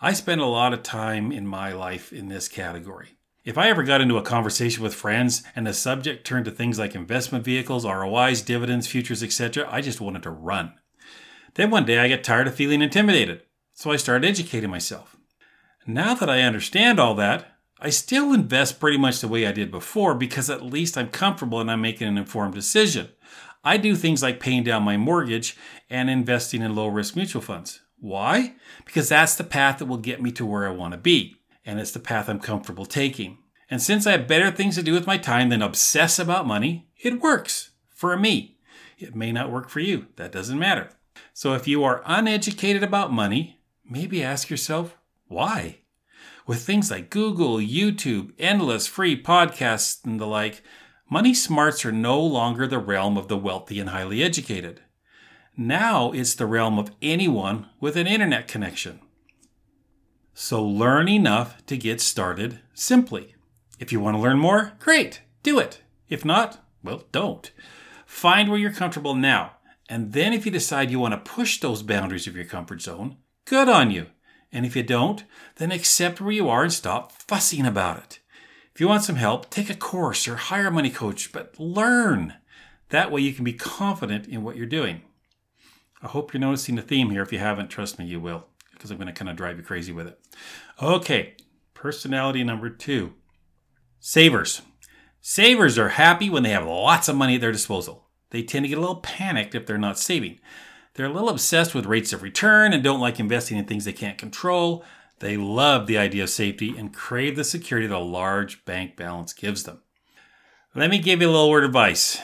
I 0.00 0.12
spend 0.12 0.42
a 0.42 0.46
lot 0.46 0.74
of 0.74 0.82
time 0.82 1.32
in 1.32 1.46
my 1.46 1.72
life 1.72 2.12
in 2.12 2.28
this 2.28 2.48
category. 2.48 3.16
If 3.44 3.56
I 3.56 3.68
ever 3.68 3.82
got 3.82 4.02
into 4.02 4.18
a 4.18 4.22
conversation 4.22 4.82
with 4.82 4.94
friends 4.94 5.42
and 5.54 5.66
the 5.66 5.72
subject 5.72 6.26
turned 6.26 6.44
to 6.44 6.50
things 6.50 6.78
like 6.78 6.94
investment 6.94 7.44
vehicles, 7.44 7.86
ROIs, 7.86 8.42
dividends, 8.42 8.86
futures, 8.86 9.22
etc., 9.22 9.66
I 9.70 9.80
just 9.80 10.00
wanted 10.00 10.22
to 10.24 10.30
run. 10.30 10.74
Then 11.54 11.70
one 11.70 11.86
day 11.86 11.98
I 11.98 12.08
got 12.08 12.22
tired 12.22 12.46
of 12.46 12.54
feeling 12.54 12.82
intimidated, 12.82 13.42
so 13.72 13.90
I 13.90 13.96
started 13.96 14.28
educating 14.28 14.68
myself. 14.68 15.16
Now 15.86 16.12
that 16.14 16.28
I 16.28 16.42
understand 16.42 17.00
all 17.00 17.14
that, 17.14 17.56
I 17.80 17.88
still 17.88 18.34
invest 18.34 18.80
pretty 18.80 18.98
much 18.98 19.20
the 19.20 19.28
way 19.28 19.46
I 19.46 19.52
did 19.52 19.70
before 19.70 20.14
because 20.14 20.50
at 20.50 20.62
least 20.62 20.98
I'm 20.98 21.08
comfortable 21.08 21.60
and 21.60 21.70
I'm 21.70 21.80
making 21.80 22.08
an 22.08 22.18
informed 22.18 22.54
decision. 22.54 23.08
I 23.64 23.78
do 23.78 23.96
things 23.96 24.22
like 24.22 24.40
paying 24.40 24.64
down 24.64 24.82
my 24.82 24.96
mortgage 24.98 25.56
and 25.88 26.10
investing 26.10 26.60
in 26.60 26.74
low 26.74 26.88
risk 26.88 27.16
mutual 27.16 27.42
funds. 27.42 27.80
Why? 27.98 28.54
Because 28.84 29.08
that's 29.08 29.34
the 29.34 29.44
path 29.44 29.78
that 29.78 29.86
will 29.86 29.96
get 29.96 30.22
me 30.22 30.30
to 30.32 30.46
where 30.46 30.66
I 30.66 30.72
want 30.72 30.92
to 30.92 30.98
be 30.98 31.36
and 31.66 31.80
it's 31.80 31.90
the 31.90 31.98
path 31.98 32.28
I'm 32.28 32.38
comfortable 32.38 32.86
taking. 32.86 33.38
And 33.68 33.82
since 33.82 34.06
I 34.06 34.12
have 34.12 34.28
better 34.28 34.52
things 34.52 34.76
to 34.76 34.82
do 34.82 34.92
with 34.92 35.08
my 35.08 35.18
time 35.18 35.48
than 35.48 35.60
obsess 35.60 36.20
about 36.20 36.46
money, 36.46 36.88
it 37.02 37.20
works 37.20 37.72
for 37.90 38.16
me. 38.16 38.56
It 38.96 39.16
may 39.16 39.32
not 39.32 39.50
work 39.50 39.68
for 39.68 39.80
you. 39.80 40.06
That 40.14 40.30
doesn't 40.30 40.58
matter. 40.58 40.90
So 41.34 41.54
if 41.54 41.66
you 41.66 41.82
are 41.82 42.02
uneducated 42.06 42.84
about 42.84 43.12
money, 43.12 43.58
maybe 43.84 44.22
ask 44.22 44.48
yourself, 44.48 44.96
why? 45.26 45.80
With 46.46 46.62
things 46.62 46.90
like 46.90 47.10
Google, 47.10 47.56
YouTube, 47.56 48.32
endless 48.38 48.86
free 48.86 49.20
podcasts, 49.20 50.04
and 50.04 50.20
the 50.20 50.26
like, 50.26 50.62
money 51.10 51.34
smarts 51.34 51.84
are 51.84 51.92
no 51.92 52.20
longer 52.20 52.68
the 52.68 52.78
realm 52.78 53.18
of 53.18 53.26
the 53.26 53.36
wealthy 53.36 53.80
and 53.80 53.90
highly 53.90 54.22
educated. 54.22 54.82
Now 55.56 56.12
it's 56.12 56.34
the 56.34 56.44
realm 56.44 56.78
of 56.78 56.90
anyone 57.00 57.66
with 57.80 57.96
an 57.96 58.06
internet 58.06 58.46
connection. 58.46 59.00
So 60.34 60.62
learn 60.62 61.08
enough 61.08 61.64
to 61.66 61.78
get 61.78 62.02
started 62.02 62.60
simply. 62.74 63.34
If 63.78 63.90
you 63.90 63.98
want 63.98 64.16
to 64.16 64.22
learn 64.22 64.38
more, 64.38 64.72
great, 64.78 65.22
do 65.42 65.58
it. 65.58 65.80
If 66.10 66.26
not, 66.26 66.62
well, 66.82 67.04
don't. 67.10 67.50
Find 68.04 68.50
where 68.50 68.58
you're 68.58 68.70
comfortable 68.70 69.14
now. 69.14 69.52
And 69.88 70.12
then 70.12 70.34
if 70.34 70.44
you 70.44 70.52
decide 70.52 70.90
you 70.90 71.00
want 71.00 71.14
to 71.14 71.30
push 71.30 71.58
those 71.58 71.82
boundaries 71.82 72.26
of 72.26 72.36
your 72.36 72.44
comfort 72.44 72.82
zone, 72.82 73.16
good 73.46 73.68
on 73.68 73.90
you. 73.90 74.06
And 74.52 74.66
if 74.66 74.76
you 74.76 74.82
don't, 74.82 75.24
then 75.56 75.72
accept 75.72 76.20
where 76.20 76.32
you 76.32 76.50
are 76.50 76.64
and 76.64 76.72
stop 76.72 77.12
fussing 77.12 77.64
about 77.64 77.98
it. 77.98 78.18
If 78.74 78.80
you 78.80 78.88
want 78.88 79.04
some 79.04 79.16
help, 79.16 79.48
take 79.48 79.70
a 79.70 79.74
course 79.74 80.28
or 80.28 80.36
hire 80.36 80.66
a 80.66 80.70
money 80.70 80.90
coach, 80.90 81.32
but 81.32 81.58
learn. 81.58 82.34
That 82.90 83.10
way 83.10 83.22
you 83.22 83.32
can 83.32 83.44
be 83.44 83.54
confident 83.54 84.28
in 84.28 84.42
what 84.44 84.56
you're 84.56 84.66
doing. 84.66 85.00
I 86.06 86.08
hope 86.08 86.32
you're 86.32 86.40
noticing 86.40 86.76
the 86.76 86.82
theme 86.82 87.10
here. 87.10 87.22
If 87.22 87.32
you 87.32 87.40
haven't, 87.40 87.66
trust 87.66 87.98
me, 87.98 88.04
you 88.04 88.20
will 88.20 88.46
because 88.70 88.92
I'm 88.92 88.96
going 88.96 89.08
to 89.08 89.12
kind 89.12 89.28
of 89.28 89.34
drive 89.34 89.56
you 89.56 89.64
crazy 89.64 89.90
with 89.90 90.06
it. 90.06 90.20
Okay, 90.80 91.34
personality 91.74 92.44
number 92.44 92.70
two 92.70 93.14
savers. 93.98 94.62
Savers 95.20 95.76
are 95.78 95.88
happy 95.88 96.30
when 96.30 96.44
they 96.44 96.50
have 96.50 96.64
lots 96.64 97.08
of 97.08 97.16
money 97.16 97.34
at 97.34 97.40
their 97.40 97.50
disposal. 97.50 98.06
They 98.30 98.36
they 98.36 98.46
tend 98.46 98.66
to 98.66 98.68
get 98.68 98.78
a 98.78 98.80
little 98.80 99.00
panicked 99.00 99.56
if 99.56 99.66
they're 99.66 99.78
not 99.78 99.98
saving. 99.98 100.38
They're 100.94 101.06
a 101.06 101.12
little 101.12 101.30
obsessed 101.30 101.74
with 101.74 101.86
rates 101.86 102.12
of 102.12 102.22
return 102.22 102.72
and 102.72 102.84
don't 102.84 103.00
like 103.00 103.18
investing 103.18 103.58
in 103.58 103.64
things 103.64 103.84
they 103.84 103.92
can't 103.92 104.18
control. 104.18 104.84
They 105.18 105.36
love 105.36 105.86
the 105.86 105.98
idea 105.98 106.24
of 106.24 106.30
safety 106.30 106.76
and 106.76 106.94
crave 106.94 107.34
the 107.34 107.44
security 107.44 107.88
that 107.88 107.96
a 107.96 107.98
large 107.98 108.64
bank 108.64 108.94
balance 108.94 109.32
gives 109.32 109.64
them. 109.64 109.80
Let 110.74 110.90
me 110.90 110.98
give 110.98 111.20
you 111.20 111.28
a 111.28 111.32
little 111.32 111.50
word 111.50 111.64
of 111.64 111.70
advice. 111.70 112.20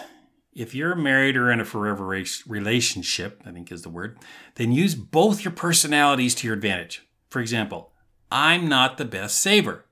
If 0.55 0.75
you're 0.75 0.95
married 0.95 1.37
or 1.37 1.51
in 1.51 1.61
a 1.61 1.65
forever 1.65 2.07
relationship, 2.47 3.43
I 3.47 3.53
think 3.53 3.73
is 3.73 3.83
the 3.83 3.89
word, 3.89 4.19
then 4.57 4.71
use 4.71 4.95
both 4.95 5.45
your 5.45 5.53
personalities 5.53 6.35
to 6.37 6.47
your 6.47 6.55
advantage. 6.55 7.09
For 7.31 7.41
example, 7.41 7.93
I'm 8.31 8.69
not 8.69 8.99
the 8.99 9.07
best 9.07 9.39
saver. 9.39 9.87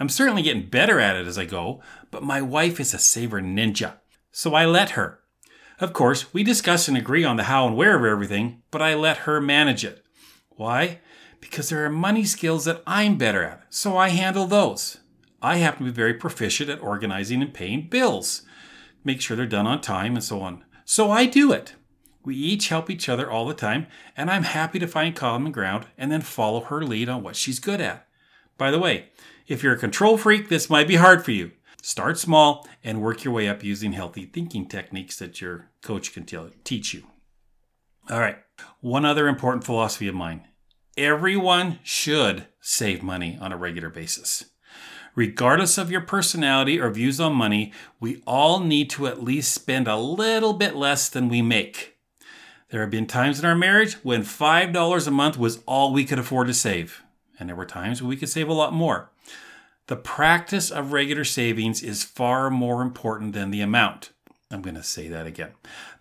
I'm 0.00 0.08
certainly 0.08 0.40
getting 0.42 0.70
better 0.70 1.00
at 1.00 1.16
it 1.16 1.26
as 1.26 1.36
I 1.36 1.44
go, 1.44 1.82
but 2.10 2.22
my 2.22 2.40
wife 2.40 2.80
is 2.80 2.94
a 2.94 2.98
saver 2.98 3.42
ninja. 3.42 3.94
So 4.32 4.54
I 4.54 4.64
let 4.64 4.90
her. 4.90 5.20
Of 5.80 5.92
course, 5.92 6.32
we 6.32 6.42
discuss 6.42 6.88
and 6.88 6.96
agree 6.96 7.24
on 7.24 7.36
the 7.36 7.44
how 7.44 7.66
and 7.66 7.76
where 7.76 7.98
of 7.98 8.04
everything, 8.04 8.62
but 8.70 8.80
I 8.80 8.94
let 8.94 9.18
her 9.18 9.38
manage 9.38 9.84
it. 9.84 10.02
Why? 10.50 11.00
Because 11.40 11.68
there 11.68 11.84
are 11.84 11.90
money 11.90 12.24
skills 12.24 12.64
that 12.64 12.82
I'm 12.86 13.18
better 13.18 13.42
at, 13.42 13.64
so 13.68 13.98
I 13.98 14.08
handle 14.08 14.46
those. 14.46 14.98
I 15.42 15.56
happen 15.56 15.84
to 15.84 15.92
be 15.92 15.94
very 15.94 16.14
proficient 16.14 16.70
at 16.70 16.80
organizing 16.80 17.42
and 17.42 17.52
paying 17.52 17.88
bills, 17.90 18.42
make 19.06 19.20
sure 19.20 19.36
they're 19.36 19.46
done 19.46 19.66
on 19.66 19.80
time, 19.80 20.14
and 20.14 20.24
so 20.24 20.40
on. 20.42 20.64
So 20.84 21.10
I 21.10 21.24
do 21.24 21.52
it. 21.52 21.74
We 22.24 22.34
each 22.34 22.68
help 22.68 22.90
each 22.90 23.08
other 23.08 23.30
all 23.30 23.46
the 23.46 23.54
time, 23.54 23.86
and 24.16 24.30
I'm 24.30 24.42
happy 24.42 24.78
to 24.80 24.88
find 24.88 25.14
common 25.14 25.52
ground 25.52 25.86
and 25.96 26.10
then 26.10 26.20
follow 26.20 26.60
her 26.60 26.82
lead 26.82 27.08
on 27.08 27.22
what 27.22 27.36
she's 27.36 27.60
good 27.60 27.80
at. 27.80 28.08
By 28.58 28.70
the 28.70 28.80
way, 28.80 29.10
if 29.46 29.62
you're 29.62 29.74
a 29.74 29.78
control 29.78 30.18
freak, 30.18 30.48
this 30.48 30.68
might 30.68 30.88
be 30.88 30.96
hard 30.96 31.24
for 31.24 31.30
you. 31.30 31.52
Start 31.80 32.18
small 32.18 32.66
and 32.82 33.00
work 33.00 33.22
your 33.22 33.32
way 33.32 33.48
up 33.48 33.62
using 33.62 33.92
healthy 33.92 34.26
thinking 34.26 34.66
techniques 34.66 35.16
that 35.18 35.40
your 35.40 35.70
coach 35.82 36.12
can 36.12 36.26
teach 36.64 36.92
you. 36.92 37.04
All 38.10 38.18
right, 38.18 38.38
one 38.80 39.04
other 39.04 39.28
important 39.28 39.64
philosophy 39.64 40.08
of 40.08 40.14
mine 40.14 40.48
everyone 40.96 41.78
should 41.82 42.46
save 42.60 43.02
money 43.02 43.36
on 43.40 43.52
a 43.52 43.56
regular 43.56 43.90
basis. 43.90 44.46
Regardless 45.16 45.78
of 45.78 45.90
your 45.90 46.02
personality 46.02 46.78
or 46.78 46.90
views 46.90 47.18
on 47.18 47.32
money, 47.32 47.72
we 47.98 48.22
all 48.26 48.60
need 48.60 48.90
to 48.90 49.06
at 49.06 49.24
least 49.24 49.50
spend 49.50 49.88
a 49.88 49.96
little 49.96 50.52
bit 50.52 50.76
less 50.76 51.08
than 51.08 51.30
we 51.30 51.40
make. 51.40 51.96
There 52.68 52.82
have 52.82 52.90
been 52.90 53.06
times 53.06 53.38
in 53.38 53.46
our 53.46 53.54
marriage 53.54 53.94
when 54.04 54.22
$5 54.22 55.06
a 55.06 55.10
month 55.10 55.38
was 55.38 55.60
all 55.64 55.92
we 55.92 56.04
could 56.04 56.18
afford 56.18 56.48
to 56.48 56.54
save, 56.54 57.02
and 57.40 57.48
there 57.48 57.56
were 57.56 57.64
times 57.64 58.02
when 58.02 58.10
we 58.10 58.16
could 58.16 58.28
save 58.28 58.48
a 58.48 58.52
lot 58.52 58.74
more. 58.74 59.10
The 59.86 59.96
practice 59.96 60.70
of 60.70 60.92
regular 60.92 61.24
savings 61.24 61.82
is 61.82 62.04
far 62.04 62.50
more 62.50 62.82
important 62.82 63.32
than 63.32 63.50
the 63.50 63.62
amount. 63.62 64.10
I'm 64.50 64.60
going 64.60 64.76
to 64.76 64.82
say 64.82 65.08
that 65.08 65.26
again. 65.26 65.52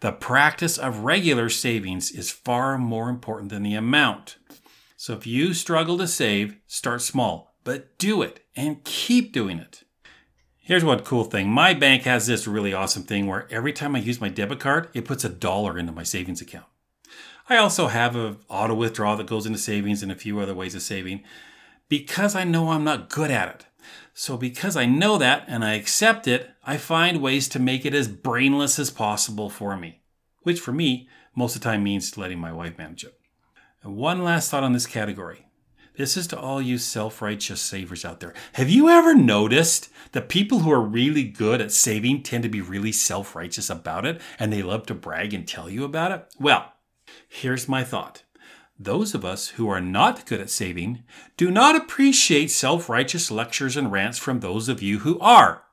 The 0.02 0.12
practice 0.12 0.78
of 0.78 1.06
regular 1.06 1.48
savings 1.50 2.12
is 2.12 2.32
far 2.32 2.78
more 2.78 3.08
important 3.10 3.50
than 3.50 3.64
the 3.64 3.76
amount. 3.76 4.36
So 4.98 5.14
if 5.14 5.26
you 5.26 5.54
struggle 5.54 5.98
to 6.00 6.08
save, 6.08 6.58
start 6.68 7.02
small, 7.02 7.55
but 7.66 7.98
do 7.98 8.22
it 8.22 8.40
and 8.56 8.86
keep 8.86 9.34
doing 9.34 9.60
it. 9.60 9.84
Here's 10.58 10.86
one 10.86 11.00
cool 11.00 11.26
thing. 11.26 11.50
My 11.50 11.74
bank 11.74 12.04
has 12.04 12.26
this 12.26 12.48
really 12.48 12.74
awesome 12.74 13.04
thing 13.04 13.28
where 13.28 13.48
every 13.52 13.74
time 13.74 13.96
I 13.96 14.00
use 14.00 14.22
my 14.22 14.30
debit 14.30 14.62
card, 14.62 14.88
it 14.94 15.04
puts 15.04 15.26
a 15.26 15.30
dollar 15.30 15.78
into 15.78 15.92
my 15.92 16.04
savings 16.04 16.42
account. 16.42 16.66
I 17.50 17.58
also 17.58 17.88
have 17.88 18.16
an 18.16 18.38
auto 18.50 18.74
withdrawal 18.74 19.18
that 19.18 19.28
goes 19.28 19.46
into 19.46 19.60
savings 19.60 20.02
and 20.02 20.12
a 20.12 20.16
few 20.16 20.40
other 20.40 20.56
ways 20.56 20.74
of 20.74 20.82
saving 20.82 21.24
because 21.90 22.36
I 22.36 22.44
know 22.44 22.70
I'm 22.72 22.84
not 22.84 23.10
good 23.10 23.30
at 23.30 23.50
it. 23.50 23.66
So, 24.14 24.38
because 24.38 24.78
I 24.78 24.86
know 24.86 25.18
that 25.18 25.44
and 25.48 25.64
I 25.64 25.74
accept 25.74 26.28
it, 26.28 26.50
I 26.64 26.78
find 26.78 27.22
ways 27.22 27.50
to 27.50 27.60
make 27.60 27.86
it 27.86 27.94
as 27.94 28.08
brainless 28.08 28.80
as 28.80 28.90
possible 28.90 29.50
for 29.50 29.76
me, 29.76 30.02
which 30.44 30.60
for 30.60 30.72
me, 30.72 31.10
most 31.36 31.56
of 31.56 31.62
the 31.62 31.66
time 31.66 31.84
means 31.84 32.18
letting 32.18 32.40
my 32.40 32.54
wife 32.54 32.78
manage 32.78 33.04
it. 33.04 33.20
And 33.84 33.98
one 33.98 34.24
last 34.24 34.50
thought 34.50 34.64
on 34.64 34.72
this 34.74 34.88
category. 34.88 35.45
This 35.98 36.18
is 36.18 36.28
to 36.28 36.40
all 36.40 36.62
you 36.62 36.78
self 36.78 37.22
righteous 37.22 37.62
savers 37.62 38.04
out 38.04 38.20
there. 38.20 38.34
Have 38.54 38.70
you 38.70 38.90
ever 38.90 39.16
noticed 39.16 39.90
that 40.12 40.30
people 40.30 40.60
who 40.60 40.72
are 40.72 40.82
really 40.82 41.24
good 41.24 41.62
at 41.62 41.72
saving 41.72 42.24
tend 42.24 42.44
to 42.44 42.50
be 42.50 42.62
really 42.62 42.92
self 42.92 43.36
righteous 43.36 43.70
about 43.70 44.06
it 44.06 44.22
and 44.38 44.52
they 44.52 44.64
love 44.64 44.86
to 44.88 44.94
brag 44.94 45.34
and 45.34 45.48
tell 45.48 45.70
you 45.70 45.84
about 45.84 46.12
it? 46.12 46.26
Well, 46.40 46.74
here's 47.28 47.70
my 47.70 47.84
thought 47.84 48.24
those 48.78 49.16
of 49.16 49.24
us 49.24 49.50
who 49.50 49.70
are 49.70 49.80
not 49.80 50.26
good 50.26 50.42
at 50.42 50.50
saving 50.50 51.04
do 51.38 51.50
not 51.50 51.76
appreciate 51.76 52.52
self 52.52 52.90
righteous 52.90 53.32
lectures 53.32 53.78
and 53.78 53.92
rants 53.92 54.18
from 54.18 54.40
those 54.40 54.68
of 54.68 54.82
you 54.82 55.00
who 55.00 55.18
are. 55.20 55.64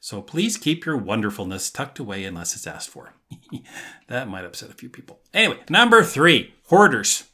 So 0.00 0.20
please 0.20 0.56
keep 0.56 0.84
your 0.84 0.96
wonderfulness 0.96 1.70
tucked 1.70 2.00
away 2.00 2.24
unless 2.24 2.56
it's 2.56 2.66
asked 2.66 2.88
for. 2.88 3.14
that 4.08 4.28
might 4.28 4.44
upset 4.44 4.70
a 4.70 4.74
few 4.74 4.88
people. 4.88 5.20
Anyway, 5.32 5.60
number 5.68 6.02
three 6.02 6.54
hoarders. 6.66 7.24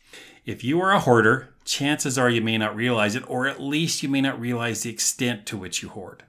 If 0.45 0.63
you 0.63 0.81
are 0.83 0.93
a 0.93 1.01
hoarder, 1.01 1.55
chances 1.67 2.17
are 2.17 2.31
you 2.31 2.41
may 2.41 2.57
not 2.57 2.75
realize 2.75 3.15
it, 3.15 3.29
or 3.29 3.47
at 3.47 3.61
least 3.61 4.03
you 4.03 4.09
may 4.09 4.21
not 4.21 4.41
realize 4.41 4.83
the 4.83 4.91
extent 4.91 5.45
to 5.47 5.57
which 5.57 5.83
you 5.83 5.91
hoard. 5.91 6.25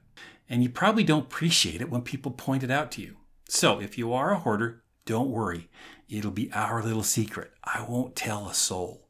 And 0.49 0.63
you 0.63 0.69
probably 0.69 1.03
don't 1.03 1.25
appreciate 1.25 1.81
it 1.81 1.89
when 1.89 2.01
people 2.01 2.31
point 2.31 2.63
it 2.63 2.71
out 2.71 2.91
to 2.93 3.01
you. 3.01 3.17
So 3.47 3.79
if 3.79 3.97
you 3.97 4.13
are 4.13 4.31
a 4.31 4.39
hoarder, 4.39 4.83
don't 5.05 5.29
worry. 5.29 5.69
It'll 6.09 6.31
be 6.31 6.51
our 6.53 6.83
little 6.83 7.03
secret. 7.03 7.51
I 7.63 7.85
won't 7.87 8.15
tell 8.15 8.49
a 8.49 8.53
soul. 8.53 9.07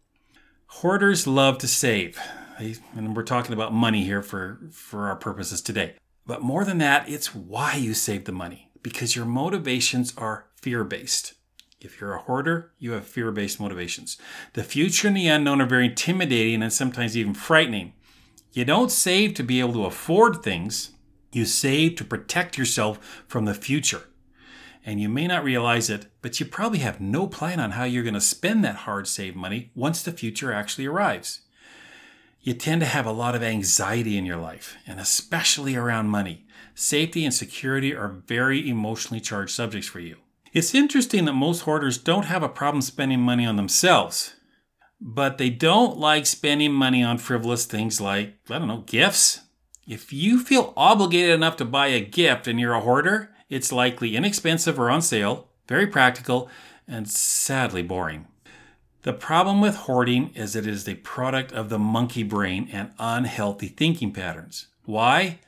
Hoarders 0.68 1.26
love 1.26 1.58
to 1.60 1.68
save. 1.68 2.20
And 2.96 3.16
we're 3.16 3.24
talking 3.24 3.54
about 3.54 3.74
money 3.74 4.04
here 4.04 4.22
for, 4.22 4.60
for 4.72 5.08
our 5.08 5.16
purposes 5.16 5.62
today. 5.62 5.96
But 6.26 6.42
more 6.42 6.66
than 6.66 6.80
that, 6.80 7.08
it's 7.08 7.34
why 7.34 7.76
you 7.76 7.94
save 7.94 8.26
the 8.26 8.32
money 8.32 8.70
because 8.84 9.16
your 9.16 9.26
motivations 9.26 10.14
are 10.18 10.48
fear 10.56 10.84
based. 10.84 11.34
If 11.80 12.02
you're 12.02 12.14
a 12.14 12.22
hoarder, 12.22 12.72
you 12.80 12.92
have 12.94 13.08
fear 13.08 13.32
based 13.32 13.60
motivations. 13.60 14.18
The 14.54 14.64
future 14.64 15.08
and 15.08 15.18
the 15.18 15.28
unknown 15.28 15.62
are 15.62 15.68
very 15.68 15.86
intimidating 15.86 16.64
and 16.64 16.74
sometimes 16.74 17.16
even 17.16 17.34
frightening. 17.34 17.94
You 18.52 18.66
don't 18.66 18.92
save 18.92 19.36
to 19.36 19.44
be 19.44 19.60
able 19.60 19.74
to 19.74 19.86
afford 19.86 20.42
things, 20.42 20.92
you 21.32 21.46
save 21.46 21.96
to 21.98 22.04
protect 22.04 22.58
yourself 22.58 23.24
from 23.28 23.46
the 23.46 23.54
future 23.54 24.04
and 24.88 25.02
you 25.02 25.10
may 25.10 25.28
not 25.28 25.44
realize 25.44 25.90
it, 25.90 26.08
but 26.22 26.40
you 26.40 26.46
probably 26.46 26.80
have 26.80 27.02
no 27.02 27.28
plan 27.28 27.60
on 27.60 27.72
how 27.72 27.84
you're 27.84 28.06
going 28.06 28.14
to 28.14 28.22
spend 28.22 28.64
that 28.64 28.78
hard 28.78 29.06
saved 29.06 29.36
money 29.36 29.70
once 29.76 30.02
the 30.02 30.14
future 30.14 30.54
actually 30.54 30.86
arrives. 30.86 31.42
You 32.40 32.54
tend 32.54 32.80
to 32.80 32.88
have 32.88 33.06
a 33.06 33.12
lot 33.12 33.36
of 33.36 33.44
anxiety 33.44 34.18
in 34.18 34.26
your 34.26 34.38
life, 34.38 34.78
and 34.88 34.98
especially 34.98 35.76
around 35.76 36.08
money. 36.08 36.46
Safety 36.74 37.26
and 37.26 37.34
security 37.34 37.94
are 37.94 38.08
very 38.08 38.70
emotionally 38.70 39.20
charged 39.20 39.54
subjects 39.54 39.90
for 39.90 40.00
you. 40.00 40.16
It's 40.54 40.74
interesting 40.74 41.26
that 41.26 41.34
most 41.34 41.62
hoarders 41.62 41.98
don't 41.98 42.26
have 42.26 42.44
a 42.44 42.50
problem 42.50 42.82
spending 42.82 43.20
money 43.22 43.46
on 43.46 43.56
themselves, 43.56 44.36
but 45.00 45.38
they 45.38 45.50
don't 45.50 45.98
like 45.98 46.26
spending 46.26 46.72
money 46.72 47.04
on 47.04 47.18
frivolous 47.18 47.66
things 47.66 48.02
like, 48.02 48.36
I 48.50 48.60
don't 48.60 48.68
know, 48.68 48.84
gifts. 48.86 49.42
If 49.88 50.12
you 50.12 50.42
feel 50.42 50.74
obligated 50.76 51.32
enough 51.32 51.58
to 51.58 51.66
buy 51.66 51.88
a 51.88 52.02
gift 52.02 52.48
and 52.48 52.60
you're 52.60 52.74
a 52.74 52.82
hoarder, 52.82 53.30
it's 53.50 53.72
likely 53.72 54.16
inexpensive 54.16 54.80
or 54.80 54.90
on 54.90 55.02
sale, 55.02 55.50
very 55.68 55.88
practical, 55.88 56.50
and 56.88 57.10
sadly 57.10 57.84
boring. 57.84 58.28
The 59.04 59.14
problem 59.14 59.62
with 59.62 59.76
hoarding 59.76 60.34
is 60.34 60.56
it 60.56 60.68
is 60.68 60.84
the 60.84 60.96
product 60.96 61.54
of 61.54 61.70
the 61.70 61.80
monkey 61.80 62.24
brain 62.24 62.68
and 62.72 62.92
unhealthy 63.00 63.68
thinking 63.68 64.12
patterns. 64.12 64.68
Why? 64.84 65.40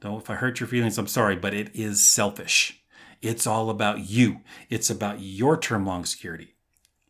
Though 0.00 0.18
if 0.18 0.30
I 0.30 0.34
hurt 0.34 0.60
your 0.60 0.68
feelings, 0.68 0.98
I'm 0.98 1.08
sorry, 1.08 1.34
but 1.34 1.54
it 1.54 1.74
is 1.74 2.00
selfish. 2.00 2.80
It's 3.22 3.46
all 3.46 3.70
about 3.70 4.08
you. 4.08 4.40
It's 4.68 4.90
about 4.90 5.20
your 5.20 5.56
term 5.56 5.86
long 5.86 6.04
security. 6.04 6.54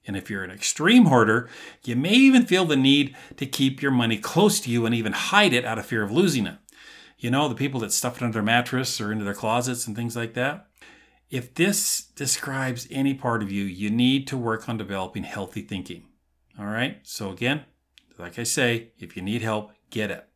And 0.07 0.17
if 0.17 0.31
you're 0.31 0.45
an 0.45 0.51
extreme 0.51 1.07
hoarder, 1.07 1.49
you 1.85 1.97
may 1.97 2.15
even 2.15 2.47
feel 2.47 2.65
the 2.65 2.77
need 2.77 3.17
to 3.37 3.47
keep 3.47 3.83
your 3.83 3.91
money 3.91 4.19
close 4.19 4.61
to 4.61 4.71
you 4.71 4.87
and 4.87 4.95
even 4.95 5.13
hide 5.13 5.53
it 5.53 5.65
out 5.65 5.79
of 5.79 5.87
fear 5.87 6.03
of 6.03 6.13
losing 6.13 6.47
it. 6.47 6.59
You 7.19 7.31
know, 7.31 7.49
the 7.49 7.55
people 7.55 7.81
that 7.81 7.93
stuff 7.93 8.17
it 8.17 8.23
under 8.23 8.35
their 8.35 8.43
mattress 8.43 9.01
or 9.01 9.11
into 9.11 9.25
their 9.25 9.35
closets 9.35 9.87
and 9.87 9.97
things 9.97 10.15
like 10.15 10.35
that. 10.35 10.69
If 11.29 11.55
this 11.55 12.03
describes 12.15 12.87
any 12.91 13.15
part 13.15 13.43
of 13.43 13.51
you, 13.51 13.65
you 13.65 13.91
need 13.91 14.29
to 14.29 14.37
work 14.37 14.69
on 14.69 14.77
developing 14.77 15.25
healthy 15.25 15.63
thinking. 15.63 16.05
All 16.59 16.67
right. 16.67 16.99
So, 17.03 17.31
again, 17.31 17.65
like 18.19 18.39
I 18.39 18.45
say, 18.45 18.93
if 18.99 19.17
you 19.17 19.23
need 19.23 19.43
help, 19.43 19.73
get 19.91 20.11
it. 20.11 20.29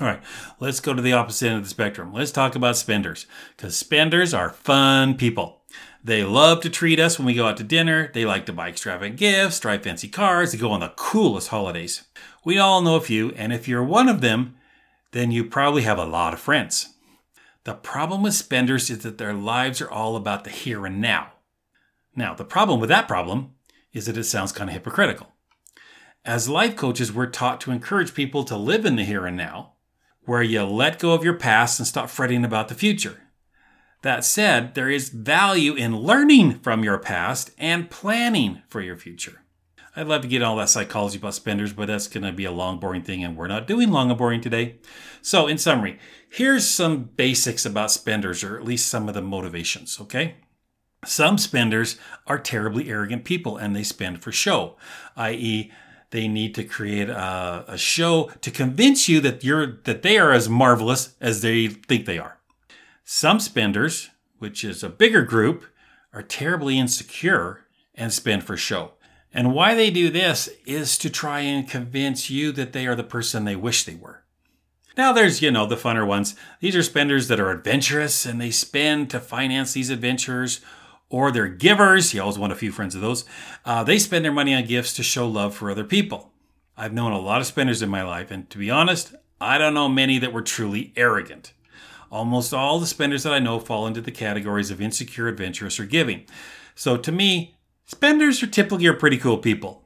All 0.00 0.06
right, 0.06 0.22
let's 0.60 0.78
go 0.78 0.94
to 0.94 1.02
the 1.02 1.12
opposite 1.12 1.48
end 1.48 1.56
of 1.56 1.64
the 1.64 1.70
spectrum. 1.70 2.12
Let's 2.12 2.30
talk 2.30 2.54
about 2.54 2.76
spenders 2.76 3.26
because 3.56 3.76
spenders 3.76 4.32
are 4.32 4.50
fun 4.50 5.16
people. 5.16 5.62
They 6.04 6.22
love 6.22 6.60
to 6.60 6.70
treat 6.70 7.00
us 7.00 7.18
when 7.18 7.26
we 7.26 7.34
go 7.34 7.48
out 7.48 7.56
to 7.56 7.64
dinner. 7.64 8.12
They 8.14 8.24
like 8.24 8.46
to 8.46 8.52
buy 8.52 8.68
extravagant 8.68 9.16
gifts, 9.16 9.58
drive 9.58 9.82
fancy 9.82 10.06
cars, 10.06 10.52
they 10.52 10.58
go 10.58 10.70
on 10.70 10.80
the 10.80 10.92
coolest 10.96 11.48
holidays. 11.48 12.04
We 12.44 12.58
all 12.58 12.80
know 12.80 12.94
a 12.94 13.00
few, 13.00 13.30
and 13.32 13.52
if 13.52 13.66
you're 13.66 13.82
one 13.82 14.08
of 14.08 14.20
them, 14.20 14.54
then 15.10 15.32
you 15.32 15.44
probably 15.44 15.82
have 15.82 15.98
a 15.98 16.04
lot 16.04 16.32
of 16.32 16.38
friends. 16.38 16.94
The 17.64 17.74
problem 17.74 18.22
with 18.22 18.34
spenders 18.34 18.90
is 18.90 19.00
that 19.00 19.18
their 19.18 19.34
lives 19.34 19.80
are 19.80 19.90
all 19.90 20.14
about 20.14 20.44
the 20.44 20.50
here 20.50 20.86
and 20.86 21.00
now. 21.00 21.32
Now, 22.14 22.34
the 22.34 22.44
problem 22.44 22.78
with 22.78 22.88
that 22.88 23.08
problem 23.08 23.54
is 23.92 24.06
that 24.06 24.16
it 24.16 24.24
sounds 24.24 24.52
kind 24.52 24.70
of 24.70 24.74
hypocritical. 24.74 25.32
As 26.24 26.48
life 26.48 26.76
coaches, 26.76 27.12
we're 27.12 27.26
taught 27.26 27.60
to 27.62 27.72
encourage 27.72 28.14
people 28.14 28.44
to 28.44 28.56
live 28.56 28.86
in 28.86 28.94
the 28.94 29.04
here 29.04 29.26
and 29.26 29.36
now, 29.36 29.74
where 30.28 30.42
you 30.42 30.62
let 30.62 30.98
go 30.98 31.14
of 31.14 31.24
your 31.24 31.34
past 31.34 31.80
and 31.80 31.86
stop 31.86 32.10
fretting 32.10 32.44
about 32.44 32.68
the 32.68 32.74
future. 32.74 33.22
That 34.02 34.24
said, 34.24 34.74
there 34.74 34.90
is 34.90 35.08
value 35.08 35.72
in 35.72 35.96
learning 35.96 36.60
from 36.60 36.84
your 36.84 36.98
past 36.98 37.50
and 37.56 37.90
planning 37.90 38.60
for 38.68 38.82
your 38.82 38.96
future. 38.96 39.40
I'd 39.96 40.06
love 40.06 40.20
to 40.22 40.28
get 40.28 40.42
all 40.42 40.56
that 40.56 40.68
psychology 40.68 41.16
about 41.16 41.32
spenders, 41.32 41.72
but 41.72 41.86
that's 41.86 42.08
going 42.08 42.24
to 42.24 42.32
be 42.32 42.44
a 42.44 42.52
long, 42.52 42.78
boring 42.78 43.02
thing, 43.02 43.24
and 43.24 43.38
we're 43.38 43.48
not 43.48 43.66
doing 43.66 43.90
long 43.90 44.10
and 44.10 44.18
boring 44.18 44.42
today. 44.42 44.76
So, 45.22 45.46
in 45.46 45.56
summary, 45.56 45.98
here's 46.28 46.68
some 46.68 47.04
basics 47.04 47.64
about 47.64 47.90
spenders, 47.90 48.44
or 48.44 48.58
at 48.58 48.64
least 48.64 48.86
some 48.86 49.08
of 49.08 49.14
the 49.14 49.22
motivations, 49.22 49.98
okay? 49.98 50.36
Some 51.06 51.38
spenders 51.38 51.96
are 52.26 52.38
terribly 52.38 52.90
arrogant 52.90 53.24
people 53.24 53.56
and 53.56 53.74
they 53.74 53.82
spend 53.82 54.22
for 54.22 54.30
show, 54.30 54.76
i.e., 55.16 55.72
they 56.10 56.28
need 56.28 56.54
to 56.54 56.64
create 56.64 57.10
a, 57.10 57.64
a, 57.68 57.78
show 57.78 58.30
to 58.40 58.50
convince 58.50 59.08
you 59.08 59.20
that 59.20 59.44
you're 59.44 59.78
that 59.84 60.02
they 60.02 60.18
are 60.18 60.32
as 60.32 60.48
marvelous 60.48 61.14
as 61.20 61.42
they 61.42 61.68
think 61.68 62.06
they 62.06 62.18
are. 62.18 62.38
Some 63.04 63.40
spenders, 63.40 64.10
which 64.38 64.64
is 64.64 64.82
a 64.82 64.88
bigger 64.88 65.22
group, 65.22 65.64
are 66.12 66.22
terribly 66.22 66.78
insecure 66.78 67.64
and 67.94 68.12
spend 68.12 68.44
for 68.44 68.56
show. 68.56 68.92
And 69.32 69.54
why 69.54 69.74
they 69.74 69.90
do 69.90 70.10
this 70.10 70.48
is 70.64 70.96
to 70.98 71.10
try 71.10 71.40
and 71.40 71.68
convince 71.68 72.30
you 72.30 72.52
that 72.52 72.72
they 72.72 72.86
are 72.86 72.94
the 72.94 73.04
person 73.04 73.44
they 73.44 73.56
wish 73.56 73.84
they 73.84 73.94
were. 73.94 74.24
Now, 74.96 75.12
there's, 75.12 75.42
you 75.42 75.50
know, 75.50 75.66
the 75.66 75.76
funner 75.76 76.06
ones. 76.06 76.34
These 76.60 76.74
are 76.74 76.82
spenders 76.82 77.28
that 77.28 77.38
are 77.38 77.50
adventurous 77.50 78.26
and 78.26 78.40
they 78.40 78.50
spend 78.50 79.10
to 79.10 79.20
finance 79.20 79.72
these 79.72 79.90
adventures, 79.90 80.60
or 81.10 81.30
they're 81.30 81.48
givers. 81.48 82.12
You 82.12 82.22
always 82.22 82.38
want 82.38 82.52
a 82.52 82.56
few 82.56 82.72
friends 82.72 82.94
of 82.94 83.00
those. 83.00 83.24
Uh, 83.64 83.84
they 83.84 83.98
spend 83.98 84.24
their 84.24 84.32
money 84.32 84.54
on 84.54 84.64
gifts 84.64 84.94
to 84.94 85.02
show 85.02 85.28
love 85.28 85.54
for 85.54 85.70
other 85.70 85.84
people. 85.84 86.32
I've 86.76 86.92
known 86.92 87.12
a 87.12 87.20
lot 87.20 87.40
of 87.40 87.46
spenders 87.46 87.82
in 87.82 87.88
my 87.88 88.02
life, 88.02 88.30
and 88.30 88.48
to 88.50 88.58
be 88.58 88.70
honest, 88.70 89.14
I 89.40 89.58
don't 89.58 89.74
know 89.74 89.88
many 89.88 90.18
that 90.18 90.32
were 90.32 90.42
truly 90.42 90.92
arrogant. 90.96 91.52
Almost 92.10 92.54
all 92.54 92.78
the 92.78 92.86
spenders 92.86 93.22
that 93.24 93.32
I 93.32 93.38
know 93.38 93.58
fall 93.58 93.86
into 93.86 94.00
the 94.00 94.10
categories 94.10 94.70
of 94.70 94.80
insecure, 94.80 95.28
adventurous, 95.28 95.78
or 95.78 95.84
giving. 95.84 96.24
So 96.74 96.96
to 96.96 97.12
me, 97.12 97.58
Spenders 97.90 98.42
are 98.42 98.46
typically 98.46 98.92
pretty 98.92 99.16
cool 99.16 99.38
people. 99.38 99.82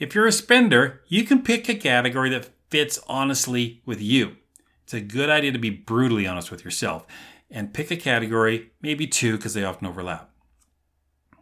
If 0.00 0.16
you're 0.16 0.26
a 0.26 0.32
spender, 0.32 1.02
you 1.06 1.22
can 1.22 1.42
pick 1.42 1.68
a 1.68 1.76
category 1.76 2.28
that 2.30 2.50
fits 2.70 2.98
honestly 3.06 3.82
with 3.86 4.02
you. 4.02 4.36
It's 4.82 4.94
a 4.94 5.00
good 5.00 5.30
idea 5.30 5.52
to 5.52 5.58
be 5.58 5.70
brutally 5.70 6.26
honest 6.26 6.50
with 6.50 6.64
yourself 6.64 7.06
and 7.48 7.72
pick 7.72 7.92
a 7.92 7.96
category, 7.96 8.72
maybe 8.82 9.06
two, 9.06 9.36
because 9.36 9.54
they 9.54 9.62
often 9.62 9.86
overlap. 9.86 10.29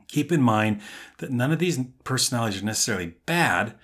Keep 0.09 0.33
in 0.33 0.43
mind 0.43 0.81
that 1.19 1.31
none 1.31 1.53
of 1.53 1.59
these 1.59 1.79
personalities 2.05 2.62
are 2.62 2.67
necessarily 2.67 3.15
bad. 3.27 3.75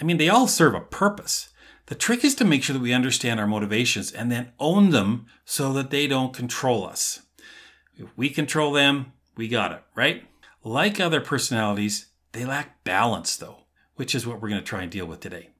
I 0.00 0.04
mean, 0.04 0.16
they 0.16 0.28
all 0.28 0.48
serve 0.48 0.74
a 0.74 0.80
purpose. 0.80 1.50
The 1.86 1.94
trick 1.94 2.24
is 2.24 2.34
to 2.36 2.44
make 2.44 2.64
sure 2.64 2.74
that 2.74 2.82
we 2.82 2.92
understand 2.92 3.38
our 3.38 3.46
motivations 3.46 4.10
and 4.10 4.32
then 4.32 4.52
own 4.58 4.90
them 4.90 5.26
so 5.44 5.72
that 5.74 5.90
they 5.90 6.06
don't 6.06 6.34
control 6.34 6.84
us. 6.84 7.22
If 7.96 8.08
we 8.16 8.30
control 8.30 8.72
them, 8.72 9.12
we 9.36 9.48
got 9.48 9.72
it, 9.72 9.82
right? 9.94 10.24
Like 10.64 10.98
other 10.98 11.20
personalities, 11.20 12.06
they 12.32 12.44
lack 12.44 12.82
balance, 12.82 13.36
though, 13.36 13.66
which 13.94 14.14
is 14.14 14.26
what 14.26 14.40
we're 14.40 14.48
going 14.48 14.60
to 14.60 14.66
try 14.66 14.82
and 14.82 14.90
deal 14.90 15.06
with 15.06 15.20
today. 15.20 15.50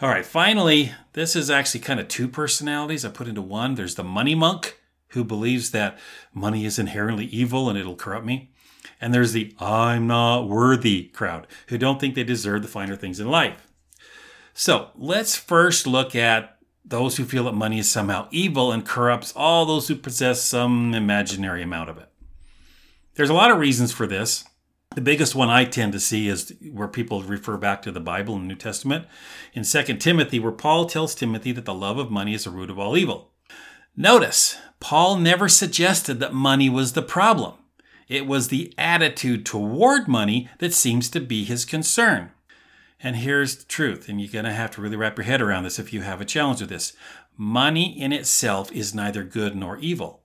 All 0.00 0.08
right, 0.08 0.26
finally, 0.26 0.92
this 1.14 1.34
is 1.34 1.48
actually 1.48 1.80
kind 1.80 2.00
of 2.00 2.08
two 2.08 2.28
personalities 2.28 3.04
I 3.04 3.10
put 3.10 3.28
into 3.28 3.40
one. 3.40 3.74
There's 3.74 3.94
the 3.94 4.04
money 4.04 4.34
monk, 4.34 4.78
who 5.14 5.24
believes 5.24 5.70
that 5.70 5.98
money 6.32 6.64
is 6.64 6.78
inherently 6.78 7.26
evil 7.26 7.70
and 7.70 7.78
it'll 7.78 7.96
corrupt 7.96 8.26
me. 8.26 8.50
And 9.04 9.12
there's 9.12 9.34
the 9.34 9.54
I'm 9.58 10.06
not 10.06 10.48
worthy 10.48 11.10
crowd, 11.12 11.46
who 11.66 11.76
don't 11.76 12.00
think 12.00 12.14
they 12.14 12.24
deserve 12.24 12.62
the 12.62 12.68
finer 12.68 12.96
things 12.96 13.20
in 13.20 13.28
life. 13.28 13.70
So 14.54 14.92
let's 14.96 15.36
first 15.36 15.86
look 15.86 16.16
at 16.16 16.56
those 16.86 17.18
who 17.18 17.26
feel 17.26 17.44
that 17.44 17.52
money 17.52 17.78
is 17.78 17.90
somehow 17.90 18.28
evil 18.30 18.72
and 18.72 18.82
corrupts 18.82 19.34
all 19.36 19.66
those 19.66 19.88
who 19.88 19.94
possess 19.94 20.40
some 20.40 20.94
imaginary 20.94 21.62
amount 21.62 21.90
of 21.90 21.98
it. 21.98 22.08
There's 23.14 23.28
a 23.28 23.34
lot 23.34 23.50
of 23.50 23.58
reasons 23.58 23.92
for 23.92 24.06
this. 24.06 24.44
The 24.94 25.02
biggest 25.02 25.34
one 25.34 25.50
I 25.50 25.66
tend 25.66 25.92
to 25.92 26.00
see 26.00 26.28
is 26.28 26.54
where 26.72 26.88
people 26.88 27.22
refer 27.22 27.58
back 27.58 27.82
to 27.82 27.92
the 27.92 28.00
Bible 28.00 28.36
and 28.36 28.48
New 28.48 28.54
Testament. 28.54 29.04
In 29.52 29.64
2 29.64 29.82
Timothy, 29.98 30.38
where 30.38 30.50
Paul 30.50 30.86
tells 30.86 31.14
Timothy 31.14 31.52
that 31.52 31.66
the 31.66 31.74
love 31.74 31.98
of 31.98 32.10
money 32.10 32.32
is 32.32 32.44
the 32.44 32.50
root 32.50 32.70
of 32.70 32.78
all 32.78 32.96
evil. 32.96 33.32
Notice, 33.94 34.56
Paul 34.80 35.18
never 35.18 35.50
suggested 35.50 36.20
that 36.20 36.32
money 36.32 36.70
was 36.70 36.94
the 36.94 37.02
problem. 37.02 37.56
It 38.08 38.26
was 38.26 38.48
the 38.48 38.72
attitude 38.76 39.46
toward 39.46 40.08
money 40.08 40.48
that 40.58 40.74
seems 40.74 41.08
to 41.10 41.20
be 41.20 41.44
his 41.44 41.64
concern. 41.64 42.32
And 43.02 43.16
here's 43.16 43.56
the 43.56 43.64
truth, 43.64 44.08
and 44.08 44.20
you're 44.20 44.32
going 44.32 44.44
to 44.44 44.52
have 44.52 44.70
to 44.72 44.80
really 44.80 44.96
wrap 44.96 45.18
your 45.18 45.24
head 45.24 45.42
around 45.42 45.64
this 45.64 45.78
if 45.78 45.92
you 45.92 46.02
have 46.02 46.20
a 46.20 46.24
challenge 46.24 46.60
with 46.60 46.70
this. 46.70 46.92
Money 47.36 47.98
in 48.00 48.12
itself 48.12 48.70
is 48.72 48.94
neither 48.94 49.24
good 49.24 49.56
nor 49.56 49.78
evil. 49.78 50.22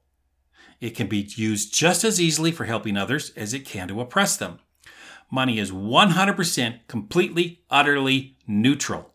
It 0.80 0.92
can 0.92 1.08
be 1.08 1.28
used 1.36 1.74
just 1.74 2.04
as 2.04 2.22
easily 2.22 2.52
for 2.52 2.66
helping 2.66 2.96
others 2.96 3.32
as 3.36 3.54
it 3.54 3.66
can 3.66 3.88
to 3.90 4.00
oppress 4.00 4.38
them. 4.38 4.60
Money 5.32 5.60
is 5.60 5.72
100% 5.72 6.80
completely, 6.88 7.62
utterly 7.70 8.38
neutral. 8.48 9.14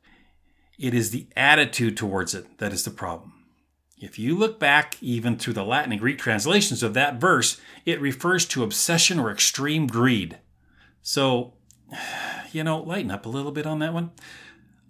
It 0.79 0.94
is 0.94 1.11
the 1.11 1.29
attitude 1.37 1.96
towards 1.96 2.35
it 2.35 2.59
that 2.59 2.72
is 2.72 2.85
the 2.85 2.90
problem. 2.90 3.33
If 4.04 4.18
you 4.18 4.36
look 4.36 4.60
back 4.60 4.98
even 5.00 5.38
through 5.38 5.54
the 5.54 5.64
Latin 5.64 5.90
and 5.90 6.00
Greek 6.00 6.18
translations 6.18 6.82
of 6.82 6.92
that 6.92 7.18
verse, 7.18 7.58
it 7.86 8.02
refers 8.02 8.44
to 8.46 8.62
obsession 8.62 9.18
or 9.18 9.30
extreme 9.30 9.86
greed. 9.86 10.38
So, 11.00 11.54
you 12.52 12.64
know, 12.64 12.82
lighten 12.82 13.10
up 13.10 13.24
a 13.24 13.30
little 13.30 13.50
bit 13.50 13.64
on 13.64 13.78
that 13.78 13.94
one. 13.94 14.10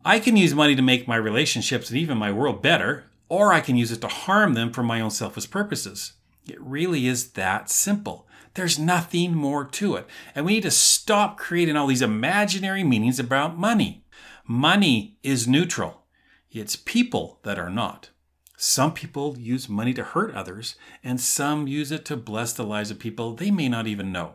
I 0.05 0.19
can 0.19 0.37
use 0.37 0.53
money 0.53 0.75
to 0.75 0.83
make 0.83 1.07
my 1.07 1.15
relationships 1.15 1.91
and 1.91 1.99
even 1.99 2.19
my 2.19 2.33
world 2.33 2.61
better, 2.61 3.05
or 3.29 3.53
I 3.53 3.61
can 3.61 3.77
use 3.77 3.93
it 3.93 4.01
to 4.01 4.09
harm 4.09 4.55
them 4.55 4.73
for 4.73 4.83
my 4.83 5.01
own 5.01 5.13
selfish 5.13 5.49
purposes. 5.49 6.15
It 6.49 6.61
really 6.61 7.07
is 7.07 7.31
that 7.35 7.71
simple. 7.71 8.27
There's 8.55 8.81
nothing 8.81 9.33
more 9.33 9.65
to 9.65 9.95
it. 9.95 10.09
And 10.35 10.45
we 10.45 10.55
need 10.55 10.65
to 10.65 10.73
stop 10.73 11.39
creating 11.39 11.77
all 11.77 11.87
these 11.87 12.03
imaginary 12.03 12.83
meanings 12.83 13.21
about 13.21 13.57
money. 13.57 14.05
Money 14.45 15.19
is 15.23 15.47
neutral, 15.47 16.03
it's 16.51 16.75
people 16.75 17.39
that 17.45 17.61
are 17.61 17.71
not. 17.71 18.11
Some 18.57 18.93
people 18.93 19.37
use 19.39 19.69
money 19.69 19.93
to 19.95 20.05
hurt 20.05 20.35
others, 20.35 20.77
and 21.03 21.21
some 21.21 21.67
use 21.67 21.91
it 21.91 22.05
to 22.07 22.17
bless 22.17 22.53
the 22.53 22.65
lives 22.65 22.91
of 22.91 22.99
people 22.99 23.35
they 23.35 23.51
may 23.51 23.69
not 23.69 23.87
even 23.87 24.13
know. 24.13 24.35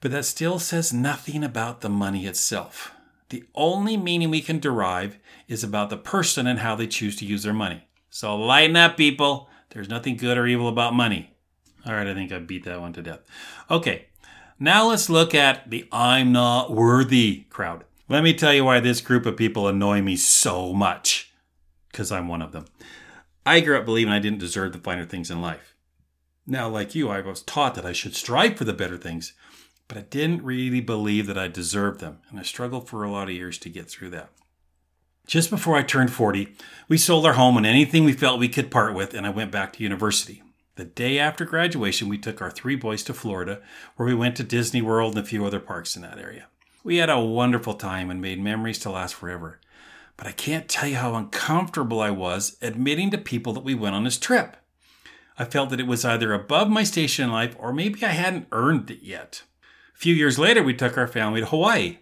But 0.00 0.10
that 0.12 0.24
still 0.24 0.58
says 0.58 0.92
nothing 0.92 1.44
about 1.44 1.82
the 1.82 1.90
money 1.90 2.26
itself. 2.26 2.92
The 3.28 3.44
only 3.54 3.96
meaning 3.96 4.30
we 4.30 4.40
can 4.40 4.58
derive 4.58 5.18
is 5.46 5.62
about 5.62 5.90
the 5.90 5.96
person 5.96 6.46
and 6.46 6.60
how 6.60 6.74
they 6.74 6.86
choose 6.86 7.16
to 7.16 7.26
use 7.26 7.42
their 7.42 7.52
money. 7.52 7.84
So 8.08 8.34
lighten 8.36 8.76
up, 8.76 8.96
people. 8.96 9.48
There's 9.70 9.88
nothing 9.88 10.16
good 10.16 10.36
or 10.36 10.46
evil 10.46 10.68
about 10.68 10.94
money. 10.94 11.36
All 11.86 11.92
right, 11.92 12.06
I 12.06 12.14
think 12.14 12.32
I 12.32 12.38
beat 12.38 12.64
that 12.64 12.80
one 12.80 12.92
to 12.94 13.02
death. 13.02 13.20
Okay, 13.70 14.06
now 14.58 14.88
let's 14.88 15.08
look 15.08 15.34
at 15.34 15.70
the 15.70 15.86
I'm 15.92 16.32
not 16.32 16.72
worthy 16.72 17.44
crowd. 17.50 17.84
Let 18.08 18.24
me 18.24 18.34
tell 18.34 18.52
you 18.52 18.64
why 18.64 18.80
this 18.80 19.00
group 19.00 19.26
of 19.26 19.36
people 19.36 19.68
annoy 19.68 20.02
me 20.02 20.16
so 20.16 20.72
much, 20.72 21.32
because 21.92 22.10
I'm 22.10 22.26
one 22.26 22.42
of 22.42 22.52
them. 22.52 22.64
I 23.44 23.60
grew 23.60 23.78
up 23.78 23.84
believing 23.84 24.12
I 24.12 24.18
didn't 24.18 24.38
deserve 24.38 24.72
the 24.72 24.78
finer 24.78 25.06
things 25.06 25.30
in 25.30 25.40
life. 25.40 25.74
Now, 26.46 26.68
like 26.68 26.94
you, 26.94 27.08
I 27.08 27.20
was 27.20 27.42
taught 27.42 27.74
that 27.74 27.86
I 27.86 27.92
should 27.92 28.14
strive 28.14 28.56
for 28.56 28.64
the 28.64 28.72
better 28.72 28.96
things, 28.96 29.32
but 29.88 29.96
I 29.96 30.02
didn't 30.02 30.42
really 30.42 30.80
believe 30.80 31.26
that 31.26 31.38
I 31.38 31.48
deserved 31.48 32.00
them, 32.00 32.18
and 32.28 32.38
I 32.38 32.42
struggled 32.42 32.88
for 32.88 33.02
a 33.02 33.10
lot 33.10 33.28
of 33.28 33.34
years 33.34 33.58
to 33.58 33.68
get 33.68 33.88
through 33.88 34.10
that. 34.10 34.30
Just 35.26 35.48
before 35.48 35.76
I 35.76 35.82
turned 35.82 36.12
40, 36.12 36.54
we 36.88 36.98
sold 36.98 37.24
our 37.24 37.34
home 37.34 37.56
and 37.56 37.66
anything 37.66 38.04
we 38.04 38.12
felt 38.12 38.40
we 38.40 38.48
could 38.48 38.70
part 38.70 38.94
with, 38.94 39.14
and 39.14 39.26
I 39.26 39.30
went 39.30 39.52
back 39.52 39.72
to 39.74 39.82
university. 39.82 40.42
The 40.76 40.84
day 40.84 41.18
after 41.18 41.44
graduation, 41.44 42.08
we 42.08 42.18
took 42.18 42.40
our 42.40 42.50
three 42.50 42.76
boys 42.76 43.04
to 43.04 43.14
Florida, 43.14 43.60
where 43.96 44.08
we 44.08 44.14
went 44.14 44.36
to 44.36 44.42
Disney 44.42 44.82
World 44.82 45.14
and 45.14 45.24
a 45.24 45.28
few 45.28 45.44
other 45.46 45.60
parks 45.60 45.94
in 45.94 46.02
that 46.02 46.18
area. 46.18 46.46
We 46.82 46.96
had 46.96 47.10
a 47.10 47.20
wonderful 47.20 47.74
time 47.74 48.10
and 48.10 48.20
made 48.20 48.40
memories 48.40 48.78
to 48.80 48.90
last 48.90 49.14
forever. 49.14 49.60
But 50.20 50.28
I 50.28 50.32
can't 50.32 50.68
tell 50.68 50.86
you 50.86 50.96
how 50.96 51.14
uncomfortable 51.14 51.98
I 51.98 52.10
was 52.10 52.58
admitting 52.60 53.10
to 53.10 53.16
people 53.16 53.54
that 53.54 53.64
we 53.64 53.74
went 53.74 53.94
on 53.94 54.04
this 54.04 54.18
trip. 54.18 54.54
I 55.38 55.46
felt 55.46 55.70
that 55.70 55.80
it 55.80 55.86
was 55.86 56.04
either 56.04 56.34
above 56.34 56.68
my 56.68 56.82
station 56.82 57.24
in 57.24 57.32
life 57.32 57.56
or 57.58 57.72
maybe 57.72 58.04
I 58.04 58.10
hadn't 58.10 58.48
earned 58.52 58.90
it 58.90 59.00
yet. 59.00 59.44
A 59.94 59.98
few 59.98 60.14
years 60.14 60.38
later, 60.38 60.62
we 60.62 60.74
took 60.74 60.98
our 60.98 61.06
family 61.06 61.40
to 61.40 61.46
Hawaii. 61.46 62.00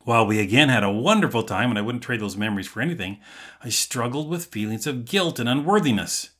While 0.00 0.26
we 0.26 0.40
again 0.40 0.68
had 0.68 0.84
a 0.84 0.92
wonderful 0.92 1.42
time, 1.42 1.70
and 1.70 1.78
I 1.78 1.82
wouldn't 1.82 2.04
trade 2.04 2.20
those 2.20 2.36
memories 2.36 2.68
for 2.68 2.82
anything, 2.82 3.18
I 3.64 3.70
struggled 3.70 4.28
with 4.28 4.52
feelings 4.52 4.86
of 4.86 5.06
guilt 5.06 5.38
and 5.38 5.48
unworthiness. 5.48 6.32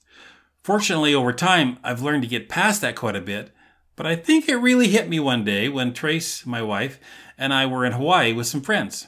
Fortunately, 0.62 1.14
over 1.14 1.32
time, 1.32 1.78
I've 1.82 2.02
learned 2.02 2.20
to 2.24 2.28
get 2.28 2.50
past 2.50 2.82
that 2.82 2.96
quite 2.96 3.16
a 3.16 3.22
bit, 3.22 3.50
but 3.96 4.04
I 4.04 4.14
think 4.14 4.46
it 4.46 4.56
really 4.56 4.88
hit 4.88 5.08
me 5.08 5.20
one 5.20 5.42
day 5.42 5.70
when 5.70 5.94
Trace, 5.94 6.44
my 6.44 6.60
wife, 6.60 7.00
and 7.38 7.54
I 7.54 7.64
were 7.64 7.86
in 7.86 7.92
Hawaii 7.92 8.34
with 8.34 8.46
some 8.46 8.60
friends. 8.60 9.06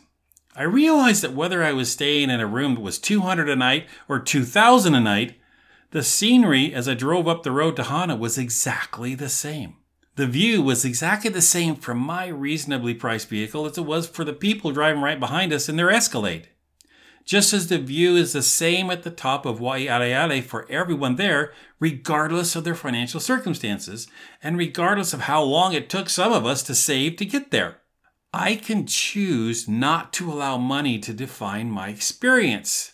I 0.56 0.64
realized 0.64 1.22
that 1.22 1.34
whether 1.34 1.62
I 1.62 1.72
was 1.72 1.92
staying 1.92 2.28
in 2.28 2.40
a 2.40 2.46
room 2.46 2.74
that 2.74 2.80
was 2.80 2.98
200 2.98 3.48
a 3.48 3.56
night 3.56 3.86
or 4.08 4.18
2000 4.18 4.94
a 4.94 5.00
night, 5.00 5.36
the 5.92 6.02
scenery 6.02 6.74
as 6.74 6.88
I 6.88 6.94
drove 6.94 7.28
up 7.28 7.42
the 7.42 7.52
road 7.52 7.76
to 7.76 7.84
Hana 7.84 8.16
was 8.16 8.36
exactly 8.36 9.14
the 9.14 9.28
same. 9.28 9.76
The 10.16 10.26
view 10.26 10.60
was 10.60 10.84
exactly 10.84 11.30
the 11.30 11.40
same 11.40 11.76
from 11.76 11.98
my 11.98 12.26
reasonably 12.26 12.94
priced 12.94 13.28
vehicle 13.28 13.64
as 13.66 13.78
it 13.78 13.82
was 13.82 14.08
for 14.08 14.24
the 14.24 14.32
people 14.32 14.72
driving 14.72 15.02
right 15.02 15.20
behind 15.20 15.52
us 15.52 15.68
in 15.68 15.76
their 15.76 15.90
Escalade. 15.90 16.48
just 17.24 17.52
as 17.52 17.68
the 17.68 17.78
view 17.78 18.16
is 18.16 18.32
the 18.32 18.42
same 18.42 18.90
at 18.90 19.02
the 19.04 19.10
top 19.10 19.46
of 19.46 19.60
Waialeale 19.60 20.42
for 20.42 20.66
everyone 20.70 21.16
there, 21.16 21.52
regardless 21.78 22.56
of 22.56 22.64
their 22.64 22.74
financial 22.74 23.20
circumstances, 23.20 24.08
and 24.42 24.58
regardless 24.58 25.12
of 25.12 25.22
how 25.22 25.42
long 25.42 25.72
it 25.72 25.88
took 25.88 26.08
some 26.08 26.32
of 26.32 26.44
us 26.44 26.62
to 26.64 26.74
save 26.74 27.16
to 27.16 27.24
get 27.24 27.50
there. 27.50 27.79
I 28.32 28.54
can 28.54 28.86
choose 28.86 29.66
not 29.66 30.12
to 30.14 30.30
allow 30.30 30.56
money 30.56 31.00
to 31.00 31.12
define 31.12 31.68
my 31.68 31.88
experience. 31.88 32.92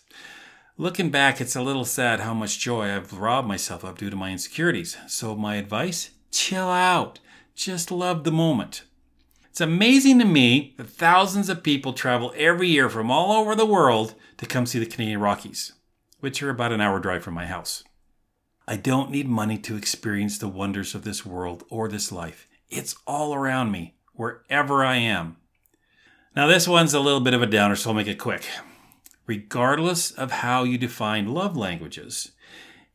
Looking 0.77 1.11
back, 1.11 1.39
it's 1.39 1.55
a 1.55 1.61
little 1.61 1.85
sad 1.85 2.21
how 2.21 2.33
much 2.33 2.57
joy 2.57 2.95
I've 2.95 3.13
robbed 3.13 3.47
myself 3.47 3.83
of 3.83 3.99
due 3.99 4.09
to 4.09 4.15
my 4.15 4.31
insecurities. 4.31 4.97
So, 5.07 5.35
my 5.35 5.57
advice 5.57 6.09
chill 6.31 6.69
out. 6.69 7.19
Just 7.53 7.91
love 7.91 8.23
the 8.23 8.31
moment. 8.31 8.83
It's 9.49 9.61
amazing 9.61 10.17
to 10.19 10.25
me 10.25 10.73
that 10.77 10.89
thousands 10.89 11.49
of 11.49 11.63
people 11.63 11.93
travel 11.93 12.33
every 12.35 12.69
year 12.69 12.89
from 12.89 13.11
all 13.11 13.31
over 13.31 13.55
the 13.55 13.65
world 13.65 14.15
to 14.37 14.45
come 14.45 14.65
see 14.65 14.79
the 14.79 14.85
Canadian 14.85 15.19
Rockies, 15.19 15.73
which 16.19 16.41
are 16.41 16.49
about 16.49 16.71
an 16.71 16.81
hour 16.81 16.99
drive 16.99 17.23
from 17.23 17.35
my 17.35 17.45
house. 17.45 17.83
I 18.67 18.75
don't 18.75 19.11
need 19.11 19.27
money 19.27 19.57
to 19.59 19.77
experience 19.77 20.37
the 20.37 20.47
wonders 20.47 20.93
of 20.95 21.03
this 21.03 21.25
world 21.25 21.63
or 21.69 21.87
this 21.87 22.11
life. 22.11 22.47
It's 22.69 22.95
all 23.07 23.33
around 23.33 23.71
me, 23.71 23.96
wherever 24.17 24.83
I 24.83 24.97
am. 24.97 25.37
Now, 26.35 26.47
this 26.47 26.67
one's 26.67 26.93
a 26.93 26.99
little 26.99 27.21
bit 27.21 27.33
of 27.33 27.41
a 27.41 27.47
downer, 27.47 27.75
so 27.75 27.89
I'll 27.89 27.95
make 27.95 28.07
it 28.07 28.19
quick. 28.19 28.47
Regardless 29.25 30.11
of 30.11 30.31
how 30.31 30.63
you 30.63 30.77
define 30.77 31.33
love 31.33 31.57
languages, 31.57 32.31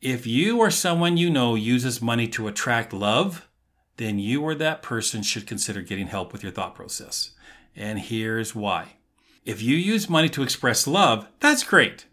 if 0.01 0.27
you 0.27 0.59
or 0.59 0.71
someone 0.71 1.17
you 1.17 1.31
know 1.31 1.55
uses 1.55 2.03
money 2.03 2.29
to 2.29 2.49
attract 2.49 2.93
love, 2.93 3.49
then 3.97 4.19
you 4.19 4.43
or 4.43 4.55
that 4.55 4.83
person 4.83 5.23
should 5.23 5.47
consider 5.47 5.83
getting 5.83 6.09
help 6.09 6.33
with 6.33 6.43
your 6.43 6.53
thought 6.53 6.75
process. 6.75 7.33
And 7.77 7.99
here's 7.99 8.55
why. 8.55 8.95
If 9.45 9.63
you 9.63 9.77
use 9.77 10.09
money 10.09 10.29
to 10.31 10.43
express 10.43 10.87
love, 10.87 11.29
that's 11.41 11.65
great. 11.65 12.07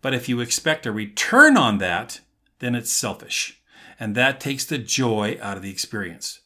But 0.00 0.14
if 0.14 0.28
you 0.28 0.40
expect 0.40 0.86
a 0.86 0.92
return 0.92 1.56
on 1.56 1.78
that, 1.78 2.20
then 2.58 2.74
it's 2.74 2.92
selfish. 2.92 3.60
And 3.98 4.14
that 4.14 4.40
takes 4.40 4.64
the 4.64 4.78
joy 4.78 5.38
out 5.40 5.56
of 5.56 5.62
the 5.62 5.70
experience. 5.70 6.40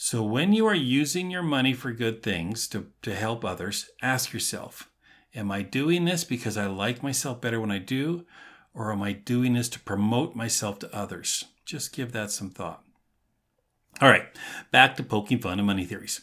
So 0.00 0.22
when 0.22 0.52
you 0.52 0.64
are 0.68 0.76
using 0.76 1.28
your 1.28 1.42
money 1.42 1.74
for 1.74 1.90
good 1.90 2.22
things 2.22 2.68
to, 2.68 2.86
to 3.02 3.16
help 3.16 3.44
others, 3.44 3.90
ask 4.00 4.32
yourself 4.32 4.88
Am 5.34 5.50
I 5.50 5.62
doing 5.62 6.04
this 6.04 6.22
because 6.22 6.56
I 6.56 6.66
like 6.66 7.02
myself 7.02 7.40
better 7.40 7.60
when 7.60 7.72
I 7.72 7.78
do? 7.78 8.24
Or 8.72 8.92
am 8.92 9.02
I 9.02 9.10
doing 9.10 9.54
this 9.54 9.68
to 9.70 9.80
promote 9.80 10.36
myself 10.36 10.78
to 10.78 10.96
others? 10.96 11.46
Just 11.64 11.92
give 11.92 12.12
that 12.12 12.30
some 12.30 12.48
thought. 12.48 12.84
All 14.00 14.08
right, 14.08 14.26
back 14.70 14.96
to 14.96 15.02
poking 15.02 15.40
fun 15.40 15.58
at 15.58 15.64
money 15.64 15.84
theories. 15.84 16.20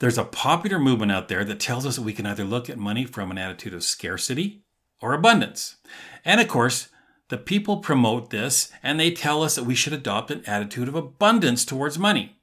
There's 0.00 0.18
a 0.18 0.24
popular 0.24 0.80
movement 0.80 1.12
out 1.12 1.28
there 1.28 1.44
that 1.44 1.60
tells 1.60 1.86
us 1.86 1.94
that 1.94 2.02
we 2.02 2.12
can 2.12 2.26
either 2.26 2.44
look 2.44 2.68
at 2.68 2.76
money 2.76 3.04
from 3.04 3.30
an 3.30 3.38
attitude 3.38 3.72
of 3.72 3.84
scarcity 3.84 4.64
or 5.00 5.12
abundance. 5.14 5.76
And 6.24 6.40
of 6.40 6.48
course, 6.48 6.88
the 7.28 7.38
people 7.38 7.76
promote 7.76 8.30
this 8.30 8.72
and 8.82 8.98
they 8.98 9.12
tell 9.12 9.44
us 9.44 9.54
that 9.54 9.64
we 9.64 9.76
should 9.76 9.92
adopt 9.92 10.32
an 10.32 10.42
attitude 10.44 10.88
of 10.88 10.96
abundance 10.96 11.64
towards 11.64 12.00
money. 12.00 12.36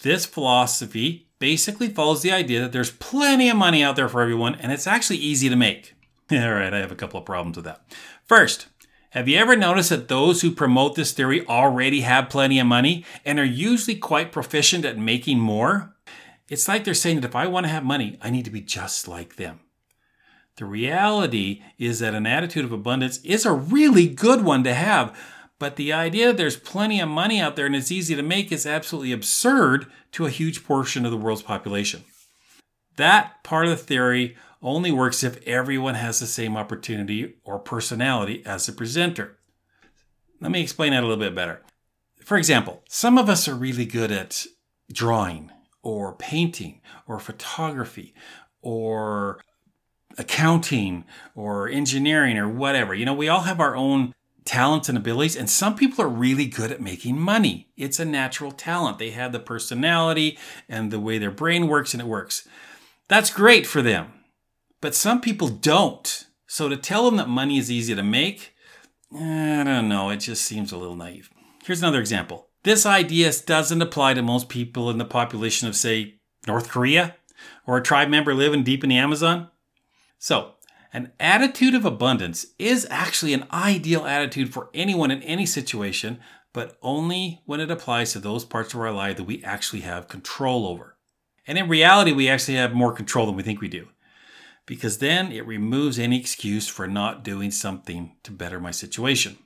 This 0.00 0.26
philosophy 0.26 1.28
basically 1.38 1.88
follows 1.88 2.22
the 2.22 2.32
idea 2.32 2.60
that 2.60 2.72
there's 2.72 2.90
plenty 2.90 3.48
of 3.48 3.56
money 3.56 3.82
out 3.82 3.96
there 3.96 4.08
for 4.08 4.22
everyone 4.22 4.54
and 4.56 4.70
it's 4.70 4.86
actually 4.86 5.18
easy 5.18 5.48
to 5.48 5.56
make. 5.56 5.94
All 6.30 6.52
right, 6.52 6.72
I 6.72 6.78
have 6.78 6.92
a 6.92 6.96
couple 6.96 7.18
of 7.18 7.26
problems 7.26 7.56
with 7.56 7.64
that. 7.64 7.82
First, 8.24 8.68
have 9.10 9.26
you 9.26 9.38
ever 9.38 9.56
noticed 9.56 9.90
that 9.90 10.08
those 10.08 10.42
who 10.42 10.50
promote 10.50 10.94
this 10.94 11.12
theory 11.12 11.46
already 11.46 12.02
have 12.02 12.28
plenty 12.28 12.58
of 12.58 12.66
money 12.66 13.04
and 13.24 13.38
are 13.38 13.44
usually 13.44 13.96
quite 13.96 14.32
proficient 14.32 14.84
at 14.84 14.98
making 14.98 15.40
more? 15.40 15.94
It's 16.48 16.68
like 16.68 16.84
they're 16.84 16.94
saying 16.94 17.20
that 17.20 17.28
if 17.28 17.36
I 17.36 17.46
want 17.46 17.64
to 17.64 17.72
have 17.72 17.84
money, 17.84 18.18
I 18.20 18.30
need 18.30 18.44
to 18.44 18.50
be 18.50 18.60
just 18.60 19.08
like 19.08 19.36
them. 19.36 19.60
The 20.56 20.64
reality 20.64 21.62
is 21.78 22.00
that 22.00 22.14
an 22.14 22.26
attitude 22.26 22.64
of 22.64 22.72
abundance 22.72 23.18
is 23.18 23.46
a 23.46 23.52
really 23.52 24.08
good 24.08 24.44
one 24.44 24.64
to 24.64 24.74
have, 24.74 25.16
but 25.58 25.76
the 25.76 25.92
idea 25.92 26.32
there's 26.32 26.56
plenty 26.56 27.00
of 27.00 27.08
money 27.08 27.40
out 27.40 27.56
there 27.56 27.66
and 27.66 27.74
it's 27.74 27.90
easy 27.90 28.14
to 28.14 28.22
make 28.22 28.52
is 28.52 28.66
absolutely 28.66 29.12
absurd 29.12 29.86
to 30.12 30.26
a 30.26 30.30
huge 30.30 30.64
portion 30.64 31.04
of 31.04 31.10
the 31.10 31.16
world's 31.16 31.42
population. 31.42 32.04
That 32.96 33.42
part 33.44 33.66
of 33.66 33.70
the 33.70 33.76
theory 33.76 34.36
only 34.62 34.90
works 34.90 35.22
if 35.22 35.46
everyone 35.46 35.94
has 35.94 36.18
the 36.18 36.26
same 36.26 36.56
opportunity 36.56 37.36
or 37.44 37.58
personality 37.58 38.42
as 38.44 38.66
the 38.66 38.72
presenter. 38.72 39.38
Let 40.40 40.50
me 40.50 40.60
explain 40.60 40.92
that 40.92 41.02
a 41.02 41.06
little 41.06 41.22
bit 41.22 41.34
better. 41.34 41.62
For 42.24 42.36
example, 42.36 42.82
some 42.88 43.18
of 43.18 43.28
us 43.28 43.48
are 43.48 43.54
really 43.54 43.86
good 43.86 44.12
at 44.12 44.46
drawing 44.92 45.50
or 45.82 46.14
painting 46.14 46.80
or 47.06 47.18
photography 47.18 48.14
or 48.62 49.40
accounting 50.16 51.04
or 51.34 51.68
engineering 51.68 52.36
or 52.36 52.48
whatever. 52.48 52.94
You 52.94 53.04
know, 53.04 53.14
we 53.14 53.28
all 53.28 53.42
have 53.42 53.60
our 53.60 53.76
own 53.76 54.14
talents 54.48 54.88
and 54.88 54.96
abilities, 54.96 55.36
and 55.36 55.50
some 55.50 55.76
people 55.76 56.02
are 56.02 56.08
really 56.08 56.46
good 56.46 56.72
at 56.72 56.80
making 56.80 57.20
money. 57.20 57.68
It's 57.76 58.00
a 58.00 58.04
natural 58.06 58.50
talent. 58.50 58.98
They 58.98 59.10
have 59.10 59.30
the 59.30 59.38
personality 59.38 60.38
and 60.70 60.90
the 60.90 60.98
way 60.98 61.18
their 61.18 61.30
brain 61.30 61.68
works, 61.68 61.92
and 61.92 62.00
it 62.00 62.06
works. 62.06 62.48
That's 63.08 63.30
great 63.30 63.66
for 63.66 63.82
them. 63.82 64.10
But 64.80 64.94
some 64.94 65.20
people 65.20 65.48
don't. 65.48 66.24
So 66.46 66.70
to 66.70 66.78
tell 66.78 67.04
them 67.04 67.16
that 67.16 67.28
money 67.28 67.58
is 67.58 67.70
easy 67.70 67.94
to 67.94 68.02
make, 68.02 68.54
I 69.14 69.64
don't 69.64 69.88
know, 69.88 70.08
it 70.08 70.16
just 70.16 70.46
seems 70.46 70.72
a 70.72 70.78
little 70.78 70.96
naive. 70.96 71.30
Here's 71.62 71.82
another 71.82 72.00
example. 72.00 72.48
This 72.62 72.86
idea 72.86 73.30
doesn't 73.44 73.82
apply 73.82 74.14
to 74.14 74.22
most 74.22 74.48
people 74.48 74.88
in 74.88 74.96
the 74.96 75.04
population 75.04 75.68
of, 75.68 75.76
say, 75.76 76.14
North 76.46 76.70
Korea 76.70 77.16
or 77.66 77.76
a 77.76 77.82
tribe 77.82 78.08
member 78.08 78.34
living 78.34 78.64
deep 78.64 78.82
in 78.82 78.88
the 78.88 78.96
Amazon. 78.96 79.48
So, 80.18 80.54
an 80.92 81.12
attitude 81.20 81.74
of 81.74 81.84
abundance 81.84 82.46
is 82.58 82.86
actually 82.90 83.34
an 83.34 83.46
ideal 83.52 84.06
attitude 84.06 84.52
for 84.52 84.70
anyone 84.72 85.10
in 85.10 85.22
any 85.22 85.46
situation, 85.46 86.20
but 86.52 86.78
only 86.82 87.40
when 87.44 87.60
it 87.60 87.70
applies 87.70 88.12
to 88.12 88.18
those 88.18 88.44
parts 88.44 88.74
of 88.74 88.80
our 88.80 88.92
life 88.92 89.16
that 89.16 89.24
we 89.24 89.42
actually 89.44 89.82
have 89.82 90.08
control 90.08 90.66
over. 90.66 90.96
And 91.46 91.58
in 91.58 91.68
reality, 91.68 92.12
we 92.12 92.28
actually 92.28 92.56
have 92.56 92.72
more 92.72 92.92
control 92.92 93.26
than 93.26 93.36
we 93.36 93.42
think 93.42 93.60
we 93.60 93.68
do 93.68 93.88
because 94.68 94.98
then 94.98 95.32
it 95.32 95.46
removes 95.46 95.98
any 95.98 96.20
excuse 96.20 96.68
for 96.68 96.86
not 96.86 97.24
doing 97.24 97.50
something 97.50 98.14
to 98.22 98.30
better 98.30 98.60
my 98.60 98.70
situation. 98.70 99.38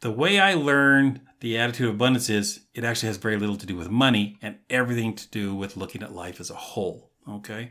The 0.00 0.10
way 0.10 0.40
I 0.40 0.54
learned 0.54 1.20
the 1.40 1.58
attitude 1.58 1.88
of 1.88 1.94
abundance 1.94 2.30
is 2.30 2.60
it 2.72 2.82
actually 2.82 3.08
has 3.08 3.18
very 3.18 3.36
little 3.36 3.56
to 3.56 3.66
do 3.66 3.76
with 3.76 3.90
money 3.90 4.38
and 4.40 4.56
everything 4.70 5.14
to 5.14 5.28
do 5.28 5.54
with 5.54 5.76
looking 5.76 6.02
at 6.02 6.14
life 6.14 6.40
as 6.40 6.48
a 6.48 6.54
whole. 6.54 7.10
Okay. 7.28 7.70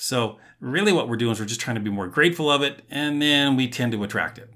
So, 0.00 0.38
really, 0.60 0.92
what 0.92 1.08
we're 1.08 1.16
doing 1.16 1.32
is 1.32 1.40
we're 1.40 1.46
just 1.46 1.60
trying 1.60 1.74
to 1.74 1.82
be 1.82 1.90
more 1.90 2.06
grateful 2.06 2.48
of 2.48 2.62
it, 2.62 2.82
and 2.88 3.20
then 3.20 3.56
we 3.56 3.66
tend 3.66 3.90
to 3.90 4.04
attract 4.04 4.38
it. 4.38 4.48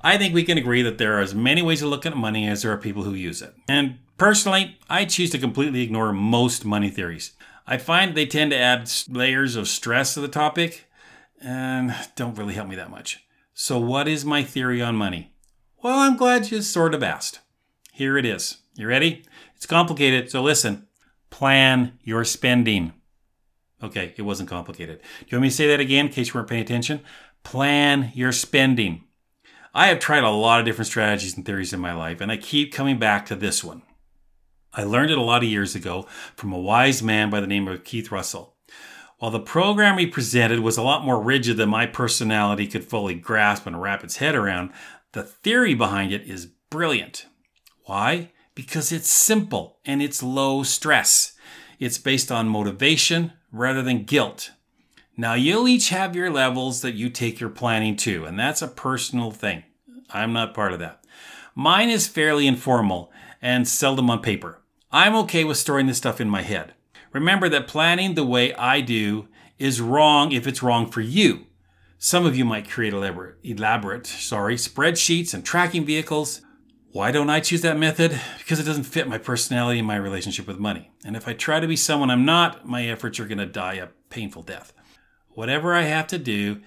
I 0.00 0.18
think 0.18 0.34
we 0.34 0.42
can 0.42 0.58
agree 0.58 0.82
that 0.82 0.98
there 0.98 1.16
are 1.16 1.20
as 1.20 1.36
many 1.36 1.62
ways 1.62 1.78
to 1.80 1.86
look 1.86 2.04
at 2.04 2.16
money 2.16 2.48
as 2.48 2.62
there 2.62 2.72
are 2.72 2.76
people 2.76 3.04
who 3.04 3.14
use 3.14 3.42
it. 3.42 3.54
And 3.68 3.98
personally, 4.18 4.76
I 4.88 5.04
choose 5.04 5.30
to 5.30 5.38
completely 5.38 5.82
ignore 5.82 6.12
most 6.12 6.64
money 6.64 6.90
theories. 6.90 7.32
I 7.64 7.78
find 7.78 8.16
they 8.16 8.26
tend 8.26 8.50
to 8.50 8.58
add 8.58 8.90
layers 9.08 9.54
of 9.54 9.68
stress 9.68 10.14
to 10.14 10.20
the 10.20 10.26
topic 10.26 10.90
and 11.40 11.94
don't 12.16 12.36
really 12.36 12.54
help 12.54 12.66
me 12.66 12.74
that 12.74 12.90
much. 12.90 13.24
So, 13.54 13.78
what 13.78 14.08
is 14.08 14.24
my 14.24 14.42
theory 14.42 14.82
on 14.82 14.96
money? 14.96 15.32
Well, 15.80 16.00
I'm 16.00 16.16
glad 16.16 16.50
you 16.50 16.60
sort 16.62 16.92
of 16.92 17.04
asked. 17.04 17.38
Here 17.92 18.18
it 18.18 18.26
is. 18.26 18.56
You 18.74 18.88
ready? 18.88 19.22
It's 19.54 19.66
complicated, 19.66 20.28
so 20.28 20.42
listen. 20.42 20.88
Plan 21.30 22.00
your 22.02 22.24
spending. 22.24 22.94
Okay, 23.82 24.14
it 24.16 24.22
wasn't 24.22 24.48
complicated. 24.48 25.00
Do 25.00 25.26
you 25.28 25.36
want 25.36 25.42
me 25.42 25.48
to 25.48 25.54
say 25.54 25.68
that 25.68 25.80
again 25.80 26.06
in 26.06 26.12
case 26.12 26.28
you 26.28 26.34
weren't 26.34 26.48
paying 26.48 26.62
attention? 26.62 27.00
Plan 27.42 28.12
your 28.14 28.32
spending. 28.32 29.04
I 29.72 29.86
have 29.86 30.00
tried 30.00 30.24
a 30.24 30.30
lot 30.30 30.60
of 30.60 30.66
different 30.66 30.88
strategies 30.88 31.36
and 31.36 31.46
theories 31.46 31.72
in 31.72 31.80
my 31.80 31.94
life, 31.94 32.20
and 32.20 32.30
I 32.30 32.36
keep 32.36 32.72
coming 32.72 32.98
back 32.98 33.24
to 33.26 33.36
this 33.36 33.64
one. 33.64 33.82
I 34.72 34.84
learned 34.84 35.10
it 35.10 35.18
a 35.18 35.22
lot 35.22 35.42
of 35.42 35.48
years 35.48 35.74
ago 35.74 36.06
from 36.36 36.52
a 36.52 36.58
wise 36.58 37.02
man 37.02 37.30
by 37.30 37.40
the 37.40 37.46
name 37.46 37.66
of 37.68 37.84
Keith 37.84 38.12
Russell. 38.12 38.56
While 39.18 39.30
the 39.30 39.40
program 39.40 39.98
he 39.98 40.06
presented 40.06 40.60
was 40.60 40.76
a 40.76 40.82
lot 40.82 41.04
more 41.04 41.20
rigid 41.20 41.56
than 41.56 41.68
my 41.68 41.86
personality 41.86 42.66
could 42.66 42.84
fully 42.84 43.14
grasp 43.14 43.66
and 43.66 43.80
wrap 43.80 44.02
its 44.02 44.16
head 44.16 44.34
around, 44.34 44.72
the 45.12 45.22
theory 45.22 45.74
behind 45.74 46.12
it 46.12 46.22
is 46.22 46.46
brilliant. 46.70 47.26
Why? 47.84 48.30
Because 48.54 48.92
it's 48.92 49.10
simple 49.10 49.78
and 49.84 50.00
it's 50.00 50.22
low 50.22 50.62
stress. 50.62 51.34
It's 51.78 51.98
based 51.98 52.30
on 52.30 52.48
motivation 52.48 53.32
rather 53.52 53.82
than 53.82 54.04
guilt. 54.04 54.52
Now, 55.16 55.34
you'll 55.34 55.68
each 55.68 55.90
have 55.90 56.16
your 56.16 56.30
levels 56.30 56.80
that 56.82 56.94
you 56.94 57.10
take 57.10 57.40
your 57.40 57.50
planning 57.50 57.96
to, 57.96 58.24
and 58.24 58.38
that's 58.38 58.62
a 58.62 58.68
personal 58.68 59.30
thing. 59.30 59.64
I'm 60.10 60.32
not 60.32 60.54
part 60.54 60.72
of 60.72 60.78
that. 60.78 61.04
Mine 61.54 61.90
is 61.90 62.08
fairly 62.08 62.46
informal 62.46 63.12
and 63.42 63.68
seldom 63.68 64.08
on 64.08 64.22
paper. 64.22 64.60
I'm 64.90 65.14
okay 65.16 65.44
with 65.44 65.56
storing 65.56 65.86
this 65.86 65.98
stuff 65.98 66.20
in 66.20 66.28
my 66.28 66.42
head. 66.42 66.74
Remember 67.12 67.48
that 67.48 67.66
planning 67.66 68.14
the 68.14 68.24
way 68.24 68.54
I 68.54 68.80
do 68.80 69.28
is 69.58 69.80
wrong 69.80 70.32
if 70.32 70.46
it's 70.46 70.62
wrong 70.62 70.90
for 70.90 71.00
you. 71.00 71.46
Some 71.98 72.24
of 72.24 72.36
you 72.36 72.44
might 72.44 72.70
create 72.70 72.94
elaborate, 72.94 73.36
elaborate, 73.42 74.06
sorry, 74.06 74.56
spreadsheets 74.56 75.34
and 75.34 75.44
tracking 75.44 75.84
vehicles. 75.84 76.40
Why 76.92 77.12
don't 77.12 77.30
I 77.30 77.38
choose 77.38 77.62
that 77.62 77.78
method? 77.78 78.20
Because 78.38 78.58
it 78.58 78.64
doesn't 78.64 78.82
fit 78.82 79.06
my 79.06 79.16
personality 79.16 79.78
and 79.78 79.86
my 79.86 79.94
relationship 79.94 80.48
with 80.48 80.58
money. 80.58 80.90
And 81.04 81.14
if 81.14 81.28
I 81.28 81.34
try 81.34 81.60
to 81.60 81.68
be 81.68 81.76
someone 81.76 82.10
I'm 82.10 82.24
not, 82.24 82.66
my 82.66 82.84
efforts 82.88 83.20
are 83.20 83.28
going 83.28 83.38
to 83.38 83.46
die 83.46 83.74
a 83.74 83.88
painful 84.08 84.42
death. 84.42 84.72
Whatever 85.28 85.72
I 85.72 85.82
have 85.82 86.08
to 86.08 86.18
do 86.18 86.60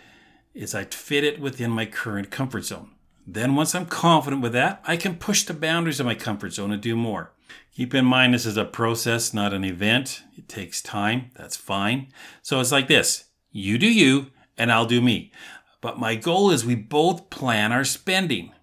is 0.54 0.74
I 0.74 0.86
fit 0.86 1.26
it 1.26 1.42
within 1.42 1.72
my 1.72 1.86
current 1.86 2.32
comfort 2.32 2.64
zone. 2.64 2.92
Then, 3.28 3.56
once 3.56 3.76
I'm 3.76 3.86
confident 3.86 4.42
with 4.42 4.54
that, 4.54 4.82
I 4.86 4.96
can 4.96 5.18
push 5.18 5.44
the 5.44 5.54
boundaries 5.54 6.00
of 6.00 6.06
my 6.06 6.16
comfort 6.16 6.54
zone 6.54 6.72
and 6.72 6.82
do 6.82 6.96
more. 6.96 7.34
Keep 7.76 7.94
in 7.94 8.06
mind, 8.06 8.34
this 8.34 8.46
is 8.46 8.56
a 8.56 8.64
process, 8.64 9.34
not 9.34 9.54
an 9.54 9.66
event. 9.66 10.24
It 10.38 10.48
takes 10.48 10.82
time. 10.82 11.32
That's 11.36 11.58
fine. 11.58 12.08
So 12.42 12.62
it's 12.62 12.72
like 12.72 12.88
this 12.88 13.26
you 13.52 13.78
do 13.78 13.92
you, 13.92 14.28
and 14.58 14.72
I'll 14.72 14.86
do 14.86 15.02
me. 15.02 15.34
But 15.82 16.00
my 16.00 16.16
goal 16.16 16.50
is 16.50 16.66
we 16.66 16.76
both 16.76 17.30
plan 17.30 17.74
our 17.74 17.84
spending. 17.84 18.54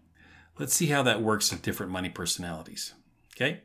Let's 0.60 0.74
see 0.74 0.88
how 0.88 1.02
that 1.04 1.22
works 1.22 1.50
with 1.50 1.62
different 1.62 1.90
money 1.90 2.10
personalities. 2.10 2.92
Okay? 3.34 3.62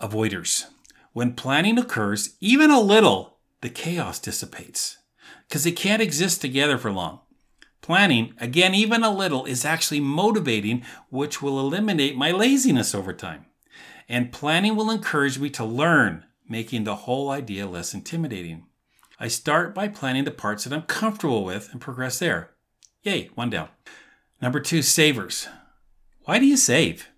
Avoiders. 0.00 0.64
When 1.12 1.34
planning 1.34 1.76
occurs, 1.78 2.36
even 2.40 2.70
a 2.70 2.80
little, 2.80 3.36
the 3.60 3.68
chaos 3.68 4.18
dissipates 4.18 4.96
because 5.46 5.64
they 5.64 5.72
can't 5.72 6.00
exist 6.00 6.40
together 6.40 6.78
for 6.78 6.90
long. 6.90 7.20
Planning, 7.82 8.32
again, 8.40 8.74
even 8.74 9.04
a 9.04 9.14
little, 9.14 9.44
is 9.44 9.66
actually 9.66 10.00
motivating, 10.00 10.82
which 11.10 11.42
will 11.42 11.60
eliminate 11.60 12.16
my 12.16 12.30
laziness 12.30 12.94
over 12.94 13.12
time. 13.12 13.44
And 14.08 14.32
planning 14.32 14.74
will 14.74 14.90
encourage 14.90 15.38
me 15.38 15.50
to 15.50 15.66
learn, 15.66 16.24
making 16.48 16.84
the 16.84 16.96
whole 16.96 17.28
idea 17.28 17.66
less 17.66 17.92
intimidating. 17.92 18.64
I 19.20 19.28
start 19.28 19.74
by 19.74 19.88
planning 19.88 20.24
the 20.24 20.30
parts 20.30 20.64
that 20.64 20.72
I'm 20.72 20.82
comfortable 20.82 21.44
with 21.44 21.68
and 21.72 21.80
progress 21.80 22.18
there. 22.18 22.52
Yay, 23.02 23.26
one 23.34 23.50
down. 23.50 23.68
Number 24.40 24.60
two, 24.60 24.80
savers. 24.80 25.46
Why 26.26 26.40
do 26.40 26.46
you 26.46 26.56
save? 26.56 27.08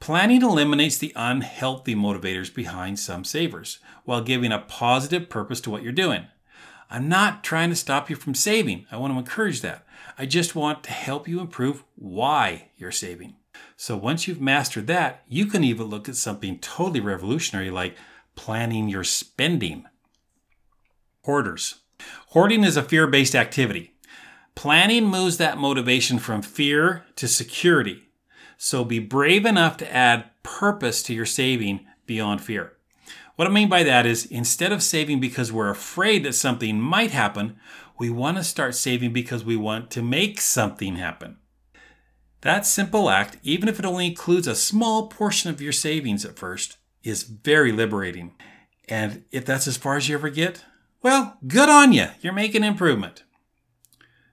Planning 0.00 0.42
eliminates 0.42 0.98
the 0.98 1.12
unhealthy 1.14 1.94
motivators 1.94 2.52
behind 2.52 2.98
some 2.98 3.22
savers 3.22 3.78
while 4.04 4.22
giving 4.22 4.50
a 4.50 4.58
positive 4.58 5.30
purpose 5.30 5.60
to 5.60 5.70
what 5.70 5.84
you're 5.84 5.92
doing. 5.92 6.26
I'm 6.90 7.08
not 7.08 7.44
trying 7.44 7.70
to 7.70 7.76
stop 7.76 8.10
you 8.10 8.16
from 8.16 8.34
saving. 8.34 8.86
I 8.90 8.96
want 8.96 9.12
to 9.12 9.18
encourage 9.20 9.60
that. 9.60 9.86
I 10.18 10.26
just 10.26 10.56
want 10.56 10.82
to 10.82 10.90
help 10.90 11.28
you 11.28 11.38
improve 11.38 11.84
why 11.94 12.70
you're 12.76 12.90
saving. 12.90 13.36
So 13.76 13.96
once 13.96 14.26
you've 14.26 14.40
mastered 14.40 14.88
that, 14.88 15.22
you 15.28 15.46
can 15.46 15.62
even 15.62 15.86
look 15.86 16.08
at 16.08 16.16
something 16.16 16.58
totally 16.58 16.98
revolutionary 16.98 17.70
like 17.70 17.96
planning 18.34 18.88
your 18.88 19.04
spending. 19.04 19.84
Hoarders. 21.22 21.82
Hoarding 22.30 22.64
is 22.64 22.76
a 22.76 22.82
fear 22.82 23.06
based 23.06 23.36
activity. 23.36 23.94
Planning 24.56 25.04
moves 25.04 25.36
that 25.38 25.56
motivation 25.56 26.18
from 26.18 26.42
fear 26.42 27.04
to 27.14 27.28
security. 27.28 28.03
So 28.56 28.84
be 28.84 28.98
brave 28.98 29.44
enough 29.44 29.76
to 29.78 29.94
add 29.94 30.30
purpose 30.42 31.02
to 31.04 31.14
your 31.14 31.26
saving 31.26 31.86
beyond 32.06 32.40
fear. 32.40 32.72
What 33.36 33.48
I 33.48 33.50
mean 33.50 33.68
by 33.68 33.82
that 33.82 34.06
is 34.06 34.26
instead 34.26 34.72
of 34.72 34.82
saving 34.82 35.20
because 35.20 35.52
we're 35.52 35.70
afraid 35.70 36.24
that 36.24 36.34
something 36.34 36.80
might 36.80 37.10
happen, 37.10 37.56
we 37.98 38.10
want 38.10 38.36
to 38.36 38.44
start 38.44 38.74
saving 38.74 39.12
because 39.12 39.44
we 39.44 39.56
want 39.56 39.90
to 39.92 40.02
make 40.02 40.40
something 40.40 40.96
happen. 40.96 41.38
That 42.42 42.66
simple 42.66 43.08
act, 43.08 43.38
even 43.42 43.68
if 43.68 43.78
it 43.78 43.86
only 43.86 44.06
includes 44.06 44.46
a 44.46 44.54
small 44.54 45.08
portion 45.08 45.50
of 45.50 45.60
your 45.60 45.72
savings 45.72 46.24
at 46.24 46.38
first, 46.38 46.76
is 47.02 47.22
very 47.22 47.72
liberating. 47.72 48.34
And 48.88 49.24
if 49.32 49.44
that's 49.44 49.66
as 49.66 49.76
far 49.76 49.96
as 49.96 50.08
you 50.08 50.14
ever 50.14 50.28
get, 50.28 50.64
well, 51.02 51.38
good 51.46 51.68
on 51.68 51.92
you. 51.92 52.08
You're 52.20 52.32
making 52.32 52.62
improvement. 52.62 53.24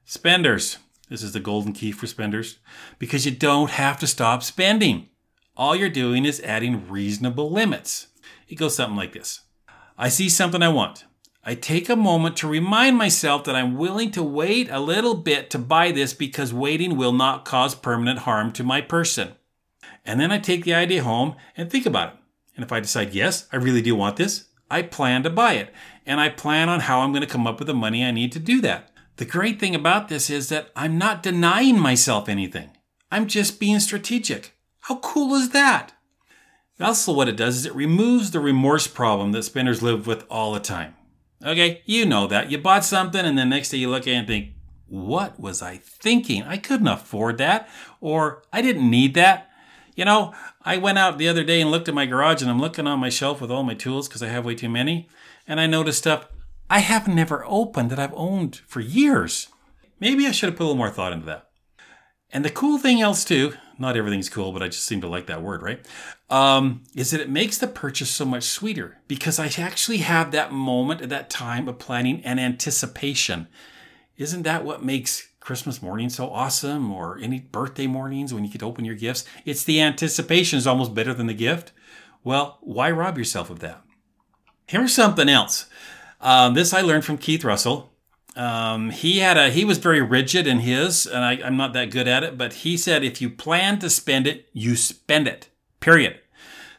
Spenders. 0.06 0.78
This 1.12 1.24
is 1.24 1.34
the 1.34 1.42
golden 1.42 1.74
key 1.74 1.92
for 1.92 2.08
spenders 2.08 2.60
because 2.98 3.26
you 3.26 3.34
don't 3.34 3.72
have 3.72 4.00
to 4.00 4.08
stop 4.08 4.42
spending. 4.44 5.10
All 5.58 5.76
you're 5.76 5.90
doing 5.90 6.24
is 6.24 6.40
adding 6.40 6.88
reasonable 6.88 7.52
limits. 7.52 8.08
It 8.48 8.56
goes 8.56 8.76
something 8.78 8.96
like 8.96 9.12
this 9.12 9.42
I 9.98 10.08
see 10.08 10.30
something 10.30 10.64
I 10.64 10.70
want. 10.70 11.04
I 11.44 11.56
take 11.56 11.90
a 11.90 11.98
moment 11.98 12.38
to 12.38 12.48
remind 12.48 12.98
myself 12.98 13.44
that 13.44 13.58
I'm 13.58 13.76
willing 13.76 14.12
to 14.12 14.24
wait 14.24 14.70
a 14.70 14.80
little 14.80 15.16
bit 15.16 15.50
to 15.50 15.60
buy 15.60 15.92
this 15.92 16.14
because 16.14 16.54
waiting 16.54 16.96
will 16.96 17.12
not 17.12 17.44
cause 17.44 17.76
permanent 17.76 18.20
harm 18.20 18.54
to 18.54 18.64
my 18.64 18.80
person. 18.80 19.34
And 20.06 20.18
then 20.18 20.32
I 20.32 20.40
take 20.40 20.64
the 20.64 20.76
idea 20.76 21.04
home 21.04 21.36
and 21.58 21.70
think 21.70 21.86
about 21.86 22.14
it. 22.14 22.20
And 22.56 22.64
if 22.64 22.72
I 22.72 22.80
decide, 22.80 23.14
yes, 23.14 23.50
I 23.52 23.58
really 23.58 23.82
do 23.82 23.98
want 23.98 24.16
this, 24.16 24.46
I 24.70 24.82
plan 24.82 25.24
to 25.24 25.30
buy 25.30 25.56
it. 25.56 25.74
And 26.06 26.22
I 26.22 26.30
plan 26.30 26.70
on 26.70 26.80
how 26.80 27.02
I'm 27.02 27.12
going 27.12 27.20
to 27.20 27.28
come 27.28 27.48
up 27.48 27.60
with 27.60 27.68
the 27.68 27.74
money 27.74 28.06
I 28.06 28.12
need 28.12 28.32
to 28.32 28.40
do 28.40 28.62
that. 28.62 28.91
The 29.18 29.26
great 29.26 29.60
thing 29.60 29.76
about 29.76 30.08
this 30.08 30.30
is 30.30 30.50
that 30.50 30.70
I'm 30.76 30.98
not 30.98 31.24
denying 31.24 31.80
myself 31.80 32.28
anything. 32.28 32.72
I'm 33.12 33.28
just 33.28 33.60
being 33.60 33.80
strategic. 33.80 34.58
How 34.82 34.98
cool 34.98 35.36
is 35.36 35.50
that? 35.50 35.94
Also, 36.80 37.14
what 37.14 37.30
it 37.30 37.38
does 37.38 37.58
is 37.58 37.66
it 37.66 37.76
removes 37.76 38.32
the 38.32 38.40
remorse 38.40 38.88
problem 38.88 39.34
that 39.34 39.44
spenders 39.44 39.84
live 39.84 40.08
with 40.08 40.26
all 40.30 40.54
the 40.54 40.60
time. 40.60 40.96
Okay, 41.44 41.82
you 41.86 42.06
know 42.06 42.28
that. 42.28 42.50
You 42.50 42.58
bought 42.58 42.86
something 42.86 43.24
and 43.24 43.38
the 43.38 43.46
next 43.46 43.70
day 43.70 43.78
you 43.78 43.90
look 43.90 44.04
at 44.04 44.14
it 44.14 44.16
and 44.16 44.28
think, 44.28 44.50
what 44.88 45.40
was 45.40 45.62
I 45.62 45.78
thinking? 45.78 46.44
I 46.44 46.58
couldn't 46.58 46.88
afford 46.88 47.38
that. 47.38 47.70
Or 48.00 48.44
I 48.52 48.62
didn't 48.62 48.90
need 48.90 49.14
that. 49.14 49.50
You 49.96 50.06
know, 50.06 50.34
I 50.64 50.78
went 50.78 50.98
out 50.98 51.18
the 51.18 51.28
other 51.28 51.44
day 51.44 51.62
and 51.62 51.70
looked 51.70 51.88
at 51.88 51.96
my 51.96 52.06
garage 52.06 52.42
and 52.42 52.50
I'm 52.50 52.60
looking 52.60 52.88
on 52.88 53.00
my 53.00 53.10
shelf 53.10 53.42
with 53.42 53.52
all 53.52 53.64
my 53.64 53.74
tools 53.74 54.08
because 54.08 54.24
I 54.24 54.28
have 54.28 54.46
way 54.46 54.56
too 54.56 54.70
many. 54.70 55.08
And 55.48 55.60
I 55.60 55.68
noticed 55.68 56.00
stuff 56.00 56.28
I 56.72 56.80
have 56.80 57.06
never 57.06 57.44
opened 57.46 57.90
that 57.90 58.00
I've 58.00 58.14
owned 58.14 58.62
for 58.66 58.80
years. 58.80 59.50
Maybe 60.00 60.26
I 60.26 60.32
should 60.32 60.48
have 60.48 60.56
put 60.56 60.64
a 60.64 60.68
little 60.68 60.78
more 60.78 60.90
thought 60.90 61.12
into 61.12 61.26
that. 61.26 61.50
And 62.32 62.46
the 62.46 62.50
cool 62.50 62.78
thing 62.78 63.02
else 63.02 63.26
too, 63.26 63.56
not 63.78 63.98
everything's 63.98 64.30
cool, 64.30 64.54
but 64.54 64.64
I 64.64 64.70
just 64.70 64.86
seem 64.86 65.02
to 65.02 65.08
like 65.10 65.28
that 65.28 65.42
word, 65.42 65.62
right? 65.62 65.86
Um, 66.30 66.84
is 66.96 67.12
that 67.12 67.20
it 67.20 67.30
makes 67.30 67.58
the 67.58 67.68
purchase 67.68 68.10
so 68.10 68.24
much 68.24 68.46
sweeter 68.46 69.00
because 69.10 69.38
I 69.38 69.52
actually 69.62 69.98
have 69.98 70.32
that 70.32 70.54
moment 70.54 71.02
at 71.02 71.10
that 71.10 71.30
time 71.30 71.68
of 71.68 71.78
planning 71.78 72.24
and 72.24 72.40
anticipation. 72.40 73.50
Isn't 74.16 74.44
that 74.44 74.64
what 74.64 74.82
makes 74.82 75.28
Christmas 75.42 75.82
morning 75.82 76.08
so 76.08 76.30
awesome 76.30 76.90
or 76.90 77.20
any 77.20 77.42
birthday 77.42 77.86
mornings 77.86 78.34
when 78.34 78.46
you 78.46 78.58
to 78.58 78.66
open 78.66 78.86
your 78.86 78.96
gifts? 78.96 79.26
It's 79.44 79.66
the 79.66 79.82
anticipation 79.82 80.58
is 80.58 80.68
almost 80.68 80.96
better 80.96 81.14
than 81.14 81.28
the 81.28 81.34
gift. 81.34 81.74
Well, 82.24 82.60
why 82.62 82.92
rob 82.92 83.18
yourself 83.18 83.50
of 83.50 83.60
that? 83.60 83.82
Here's 84.68 84.94
something 84.94 85.28
else. 85.28 85.66
Um, 86.22 86.54
this 86.54 86.74
I 86.74 86.82
learned 86.82 87.04
from 87.04 87.18
Keith 87.18 87.44
Russell. 87.44 87.92
Um, 88.36 88.92
he 88.92 89.20
had 89.20 89.38
a 89.38 89.50
he 89.50 89.66
was 89.66 89.78
very 89.78 90.02
rigid 90.02 90.48
in 90.48 90.60
his, 90.60 91.06
and 91.06 91.26
I, 91.26 91.40
I'm 91.44 91.58
not 91.58 91.74
that 91.74 91.92
good 91.92 92.08
at 92.08 92.24
it. 92.24 92.38
But 92.38 92.54
he 92.54 92.78
said 92.78 93.04
if 93.04 93.22
you 93.22 93.30
plan 93.30 93.80
to 93.80 93.90
spend 93.90 94.28
it, 94.28 94.48
you 94.54 94.76
spend 94.76 95.28
it. 95.28 95.50
Period. 95.80 96.20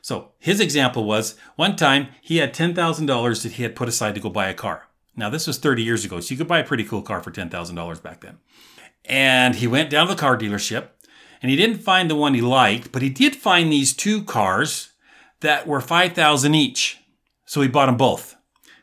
So 0.01 0.33
his 0.39 0.61
example 0.61 1.05
was 1.05 1.37
one 1.57 1.77
time 1.77 2.09
he 2.23 2.39
had 2.39 2.55
ten 2.55 2.75
thousand 2.75 3.07
dollars 3.07 3.43
that 3.43 3.53
he 3.53 3.65
had 3.65 3.77
put 3.77 3.89
aside 3.89 4.15
to 4.15 4.21
go 4.21 4.31
buy 4.31 4.49
a 4.49 4.55
car. 4.55 4.89
Now 5.15 5.29
this 5.29 5.47
was 5.47 5.59
30 5.59 5.83
years 5.83 6.07
ago, 6.07 6.21
so 6.21 6.33
you 6.33 6.39
could 6.39 6.49
buy 6.49 6.61
a 6.61 6.65
pretty 6.65 6.85
cool 6.85 7.03
car 7.03 7.23
for 7.23 7.31
ten 7.31 7.51
thousand 7.51 7.77
dollars 7.77 8.01
back 8.01 8.21
then. 8.21 8.39
And 9.05 9.57
he 9.57 9.67
went 9.67 9.91
down 9.91 10.07
to 10.07 10.15
the 10.15 10.21
car 10.21 10.39
dealership, 10.39 10.89
and 11.43 11.51
he 11.51 11.57
didn't 11.57 11.79
find 11.79 12.09
the 12.09 12.15
one 12.15 12.35
he 12.35 12.41
liked, 12.41 12.93
but 12.93 13.03
he 13.03 13.11
did 13.11 13.37
find 13.37 13.71
these 13.71 13.93
two 13.93 14.23
cars 14.23 14.93
that 15.41 15.67
were 15.67 15.81
five 15.81 16.13
thousand 16.13 16.55
each. 16.55 16.99
So 17.45 17.61
he 17.61 17.69
bought 17.69 17.87
them 17.87 17.99
both. 17.99 18.37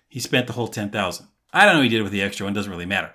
He 0.10 0.20
spent 0.20 0.48
the 0.48 0.54
whole 0.54 0.68
ten 0.68 0.90
thousand. 0.90 1.28
I 1.54 1.66
don't 1.66 1.76
know 1.76 1.82
he 1.82 1.90
did 1.90 2.04
with 2.04 2.12
the 2.12 2.22
extra 2.22 2.46
one, 2.46 2.54
doesn't 2.54 2.72
really 2.72 2.86
matter. 2.86 3.12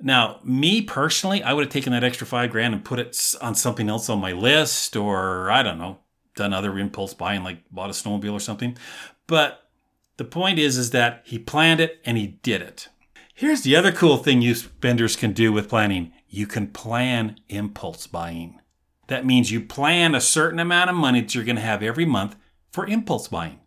Now, 0.00 0.38
me 0.44 0.80
personally, 0.80 1.42
I 1.42 1.52
would 1.52 1.64
have 1.64 1.72
taken 1.72 1.92
that 1.92 2.04
extra 2.04 2.26
five 2.26 2.50
grand 2.50 2.72
and 2.72 2.84
put 2.84 3.00
it 3.00 3.34
on 3.40 3.54
something 3.54 3.88
else 3.88 4.08
on 4.08 4.20
my 4.20 4.32
list, 4.32 4.96
or 4.96 5.50
I 5.50 5.62
don't 5.62 5.78
know, 5.78 5.98
done 6.36 6.52
other 6.52 6.78
impulse 6.78 7.14
buying, 7.14 7.42
like 7.42 7.58
bought 7.70 7.90
a 7.90 7.92
snowmobile 7.92 8.32
or 8.32 8.40
something. 8.40 8.76
But 9.26 9.68
the 10.16 10.24
point 10.24 10.58
is, 10.58 10.76
is 10.76 10.90
that 10.90 11.22
he 11.24 11.38
planned 11.38 11.80
it 11.80 12.00
and 12.04 12.16
he 12.16 12.28
did 12.28 12.62
it. 12.62 12.88
Here's 13.34 13.62
the 13.62 13.76
other 13.76 13.92
cool 13.92 14.16
thing 14.16 14.40
you 14.40 14.54
spenders 14.54 15.16
can 15.16 15.32
do 15.32 15.52
with 15.52 15.68
planning. 15.68 16.12
You 16.28 16.46
can 16.46 16.68
plan 16.68 17.36
impulse 17.48 18.06
buying. 18.06 18.60
That 19.08 19.26
means 19.26 19.50
you 19.50 19.60
plan 19.60 20.14
a 20.14 20.20
certain 20.20 20.58
amount 20.60 20.90
of 20.90 20.96
money 20.96 21.20
that 21.20 21.34
you're 21.34 21.44
going 21.44 21.56
to 21.56 21.62
have 21.62 21.82
every 21.82 22.04
month 22.04 22.36
for 22.70 22.86
impulse 22.86 23.28
buying. 23.28 23.60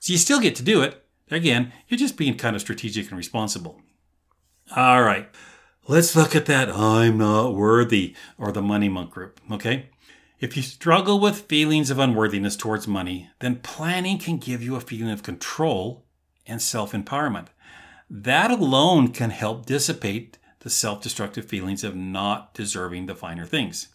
So 0.00 0.12
you 0.12 0.18
still 0.18 0.40
get 0.40 0.56
to 0.56 0.62
do 0.62 0.82
it, 0.82 1.04
Again, 1.30 1.72
you're 1.88 1.98
just 1.98 2.16
being 2.16 2.36
kind 2.36 2.54
of 2.54 2.62
strategic 2.62 3.08
and 3.08 3.18
responsible. 3.18 3.80
All 4.74 5.02
right, 5.02 5.28
let's 5.88 6.14
look 6.14 6.36
at 6.36 6.46
that 6.46 6.70
I'm 6.70 7.18
not 7.18 7.54
worthy 7.54 8.14
or 8.38 8.52
the 8.52 8.62
money 8.62 8.88
monk 8.88 9.10
group, 9.10 9.40
okay? 9.50 9.90
If 10.38 10.56
you 10.56 10.62
struggle 10.62 11.18
with 11.18 11.48
feelings 11.48 11.90
of 11.90 11.98
unworthiness 11.98 12.56
towards 12.56 12.86
money, 12.86 13.30
then 13.40 13.56
planning 13.56 14.18
can 14.18 14.36
give 14.36 14.62
you 14.62 14.76
a 14.76 14.80
feeling 14.80 15.10
of 15.10 15.22
control 15.22 16.04
and 16.46 16.60
self 16.60 16.92
empowerment. 16.92 17.46
That 18.08 18.50
alone 18.50 19.08
can 19.08 19.30
help 19.30 19.66
dissipate 19.66 20.38
the 20.60 20.70
self 20.70 21.00
destructive 21.00 21.46
feelings 21.46 21.82
of 21.82 21.96
not 21.96 22.54
deserving 22.54 23.06
the 23.06 23.14
finer 23.14 23.46
things. 23.46 23.88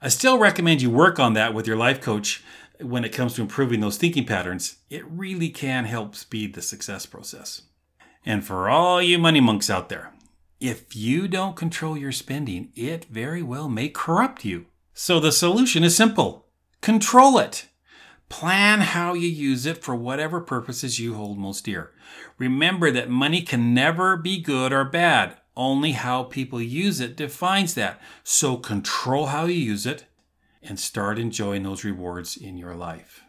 I 0.00 0.08
still 0.08 0.38
recommend 0.38 0.82
you 0.82 0.90
work 0.90 1.18
on 1.18 1.34
that 1.34 1.54
with 1.54 1.66
your 1.66 1.76
life 1.76 2.00
coach 2.00 2.42
when 2.80 3.04
it 3.04 3.12
comes 3.12 3.34
to 3.34 3.42
improving 3.42 3.80
those 3.80 3.98
thinking 3.98 4.24
patterns, 4.24 4.76
it 4.90 5.04
really 5.08 5.48
can 5.48 5.84
help 5.84 6.14
speed 6.14 6.54
the 6.54 6.62
success 6.62 7.06
process. 7.06 7.62
And 8.24 8.44
for 8.44 8.68
all 8.68 9.00
you 9.00 9.18
money 9.18 9.40
monks 9.40 9.70
out 9.70 9.88
there, 9.88 10.12
if 10.60 10.96
you 10.96 11.28
don't 11.28 11.56
control 11.56 11.96
your 11.96 12.12
spending, 12.12 12.72
it 12.74 13.04
very 13.06 13.42
well 13.42 13.68
may 13.68 13.88
corrupt 13.88 14.44
you. 14.44 14.66
So 14.94 15.20
the 15.20 15.32
solution 15.32 15.84
is 15.84 15.96
simple 15.96 16.46
control 16.80 17.38
it. 17.38 17.66
Plan 18.28 18.80
how 18.80 19.14
you 19.14 19.28
use 19.28 19.66
it 19.66 19.84
for 19.84 19.94
whatever 19.94 20.40
purposes 20.40 20.98
you 20.98 21.14
hold 21.14 21.38
most 21.38 21.64
dear. 21.64 21.92
Remember 22.38 22.90
that 22.90 23.08
money 23.08 23.42
can 23.42 23.72
never 23.72 24.16
be 24.16 24.40
good 24.40 24.72
or 24.72 24.84
bad, 24.84 25.36
Only 25.56 25.92
how 25.92 26.24
people 26.24 26.60
use 26.60 27.00
it 27.00 27.16
defines 27.16 27.74
that. 27.74 27.98
So 28.22 28.58
control 28.58 29.26
how 29.26 29.46
you 29.46 29.54
use 29.54 29.86
it 29.86 30.04
and 30.62 30.78
start 30.78 31.18
enjoying 31.18 31.62
those 31.62 31.84
rewards 31.84 32.36
in 32.36 32.56
your 32.56 32.74
life. 32.74 33.22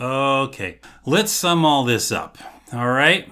Okay, 0.00 0.80
let's 1.04 1.32
sum 1.32 1.64
all 1.64 1.84
this 1.84 2.10
up. 2.10 2.38
All 2.72 2.90
right. 2.90 3.30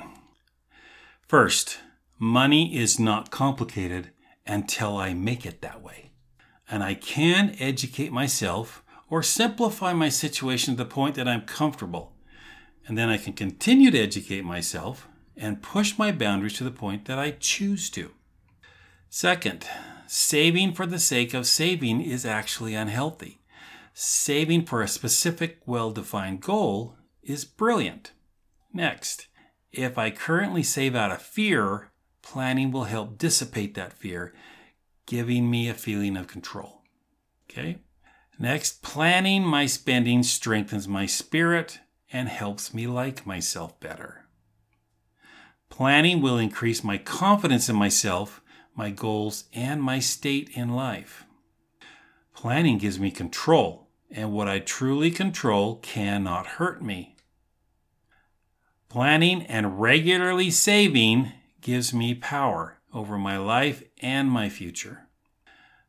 First, 1.26 1.78
money 2.18 2.76
is 2.76 2.98
not 2.98 3.30
complicated 3.30 4.10
until 4.46 4.96
I 4.96 5.14
make 5.14 5.46
it 5.46 5.62
that 5.62 5.82
way. 5.82 6.10
And 6.68 6.82
I 6.82 6.94
can 6.94 7.56
educate 7.58 8.12
myself 8.12 8.84
or 9.08 9.22
simplify 9.22 9.92
my 9.92 10.08
situation 10.08 10.76
to 10.76 10.84
the 10.84 10.90
point 10.90 11.14
that 11.16 11.28
I'm 11.28 11.42
comfortable. 11.42 12.12
And 12.86 12.96
then 12.98 13.08
I 13.08 13.16
can 13.16 13.32
continue 13.32 13.90
to 13.90 13.98
educate 13.98 14.44
myself 14.44 15.08
and 15.36 15.62
push 15.62 15.98
my 15.98 16.12
boundaries 16.12 16.54
to 16.54 16.64
the 16.64 16.70
point 16.70 17.06
that 17.06 17.18
I 17.18 17.32
choose 17.32 17.90
to. 17.90 18.10
Second, 19.08 19.66
saving 20.12 20.72
for 20.72 20.86
the 20.86 20.98
sake 20.98 21.32
of 21.34 21.46
saving 21.46 22.00
is 22.00 22.26
actually 22.26 22.74
unhealthy. 22.74 23.38
Saving 23.94 24.64
for 24.64 24.82
a 24.82 24.88
specific, 24.88 25.60
well 25.66 25.92
defined 25.92 26.40
goal 26.40 26.96
is 27.22 27.44
brilliant. 27.44 28.10
Next, 28.72 29.28
if 29.70 29.96
I 29.98 30.10
currently 30.10 30.64
save 30.64 30.96
out 30.96 31.12
of 31.12 31.22
fear, 31.22 31.92
planning 32.22 32.72
will 32.72 32.84
help 32.84 33.18
dissipate 33.18 33.74
that 33.76 33.92
fear, 33.92 34.34
giving 35.06 35.48
me 35.48 35.68
a 35.68 35.74
feeling 35.74 36.16
of 36.16 36.26
control. 36.26 36.82
Okay? 37.48 37.78
Next, 38.36 38.82
planning 38.82 39.44
my 39.44 39.66
spending 39.66 40.24
strengthens 40.24 40.88
my 40.88 41.06
spirit 41.06 41.78
and 42.12 42.28
helps 42.28 42.74
me 42.74 42.88
like 42.88 43.26
myself 43.26 43.78
better. 43.78 44.24
Planning 45.68 46.20
will 46.20 46.36
increase 46.36 46.82
my 46.82 46.98
confidence 46.98 47.68
in 47.68 47.76
myself, 47.76 48.42
my 48.74 48.90
goals, 48.90 49.44
and 49.52 49.82
my 49.82 49.98
state 49.98 50.50
in 50.54 50.70
life. 50.70 51.24
Planning 52.34 52.78
gives 52.78 52.98
me 52.98 53.10
control, 53.10 53.88
and 54.10 54.32
what 54.32 54.48
I 54.48 54.58
truly 54.58 55.10
control 55.10 55.76
cannot 55.76 56.46
hurt 56.46 56.82
me. 56.82 57.16
Planning 58.88 59.42
and 59.42 59.80
regularly 59.80 60.50
saving 60.50 61.32
gives 61.60 61.92
me 61.92 62.14
power 62.14 62.78
over 62.92 63.18
my 63.18 63.36
life 63.36 63.82
and 64.00 64.28
my 64.30 64.48
future. 64.48 65.06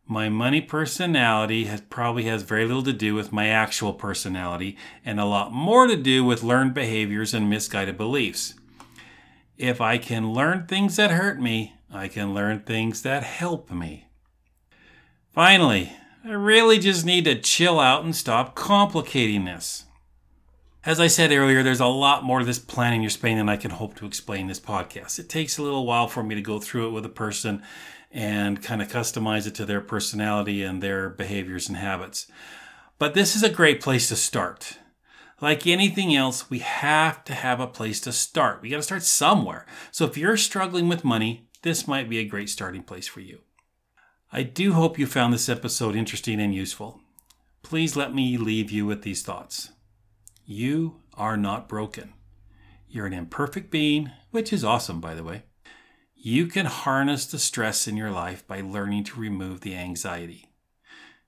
My 0.06 0.28
money 0.28 0.60
personality 0.60 1.66
has 1.66 1.82
probably 1.82 2.24
has 2.24 2.44
very 2.44 2.66
little 2.66 2.84
to 2.84 2.94
do 2.94 3.16
with 3.16 3.32
my 3.32 3.48
actual 3.48 3.94
personality 3.94 4.78
and 5.06 5.20
a 5.20 5.26
lot 5.26 5.54
more 5.54 5.88
to 5.88 5.96
do 5.96 6.26
with 6.26 6.44
learned 6.44 6.74
behaviors 6.74 7.34
and 7.34 7.50
misguided 7.50 7.98
beliefs. 7.98 8.56
If 9.58 9.80
I 9.80 9.98
can 9.98 10.34
learn 10.34 10.68
things 10.68 10.98
that 10.98 11.12
hurt 11.12 11.40
me, 11.40 11.76
I 11.94 12.08
can 12.08 12.34
learn 12.34 12.62
things 12.62 13.02
that 13.02 13.24
help 13.24 13.70
me. 13.70 14.08
Finally, 15.34 15.92
I 16.24 16.32
really 16.32 16.80
just 16.80 17.06
need 17.06 17.26
to 17.26 17.40
chill 17.40 17.80
out 17.80 18.04
and 18.04 18.16
stop 18.16 18.56
complicating 18.56 19.46
this. 19.46 19.86
As 20.84 21.00
I 21.00 21.08
said 21.08 21.32
earlier, 21.32 21.62
there's 21.62 21.80
a 21.80 21.86
lot 21.86 22.24
more 22.24 22.40
to 22.40 22.46
this 22.46 22.60
planning 22.60 23.02
your 23.02 23.10
spending 23.10 23.38
than 23.38 23.50
I 23.50 23.58
can 23.58 23.72
hope 23.72 23.96
to 23.96 24.06
explain 24.06 24.42
in 24.42 24.48
this 24.48 24.60
podcast. 24.60 25.20
It 25.20 25.30
takes 25.30 25.58
a 25.58 25.64
little 25.64 25.86
while 25.86 26.08
for 26.08 26.24
me 26.24 26.34
to 26.34 26.42
go 26.42 26.60
through 26.60 26.88
it 26.88 26.92
with 26.92 27.06
a 27.06 27.10
person 27.10 27.62
and 28.12 28.64
kind 28.64 28.82
of 28.82 28.88
customize 28.88 29.46
it 29.46 29.56
to 29.56 29.66
their 29.66 29.82
personality 29.82 30.64
and 30.64 30.82
their 30.82 31.10
behaviors 31.10 31.68
and 31.68 31.78
habits. 31.78 32.28
But 32.98 33.14
this 33.14 33.36
is 33.36 33.44
a 33.44 33.50
great 33.50 33.82
place 33.82 34.08
to 34.08 34.16
start. 34.16 34.78
Like 35.40 35.68
anything 35.68 36.16
else, 36.16 36.50
we 36.50 36.60
have 36.60 37.24
to 37.26 37.34
have 37.34 37.60
a 37.60 37.68
place 37.68 38.00
to 38.02 38.12
start. 38.12 38.62
We 38.62 38.70
got 38.70 38.78
to 38.78 38.84
start 38.84 39.04
somewhere. 39.04 39.66
So 39.92 40.06
if 40.06 40.18
you're 40.18 40.38
struggling 40.38 40.88
with 40.88 41.04
money, 41.04 41.48
this 41.64 41.88
might 41.88 42.10
be 42.10 42.20
a 42.20 42.26
great 42.26 42.50
starting 42.50 42.84
place 42.84 43.08
for 43.08 43.20
you. 43.20 43.40
I 44.32 44.44
do 44.44 44.74
hope 44.74 44.98
you 44.98 45.06
found 45.06 45.34
this 45.34 45.50
episode 45.50 45.96
interesting 45.96 46.40
and 46.40 46.56
useful. 46.56 47.02
Please 47.64 47.96
let 47.96 48.14
me 48.14 48.38
leave 48.38 48.72
you 48.72 48.86
with 48.86 49.04
these 49.04 49.22
thoughts. 49.22 49.72
You 50.46 51.02
are 51.14 51.38
not 51.38 51.70
broken. 51.70 52.14
You're 52.90 53.06
an 53.06 53.14
imperfect 53.14 53.70
being, 53.70 54.12
which 54.32 54.52
is 54.52 54.64
awesome, 54.64 55.00
by 55.00 55.14
the 55.14 55.24
way. 55.24 55.44
You 56.16 56.48
can 56.48 56.66
harness 56.66 57.26
the 57.26 57.40
stress 57.40 57.88
in 57.88 57.98
your 57.98 58.12
life 58.12 58.46
by 58.48 58.62
learning 58.62 59.06
to 59.06 59.20
remove 59.20 59.62
the 59.62 59.76
anxiety. 59.76 60.50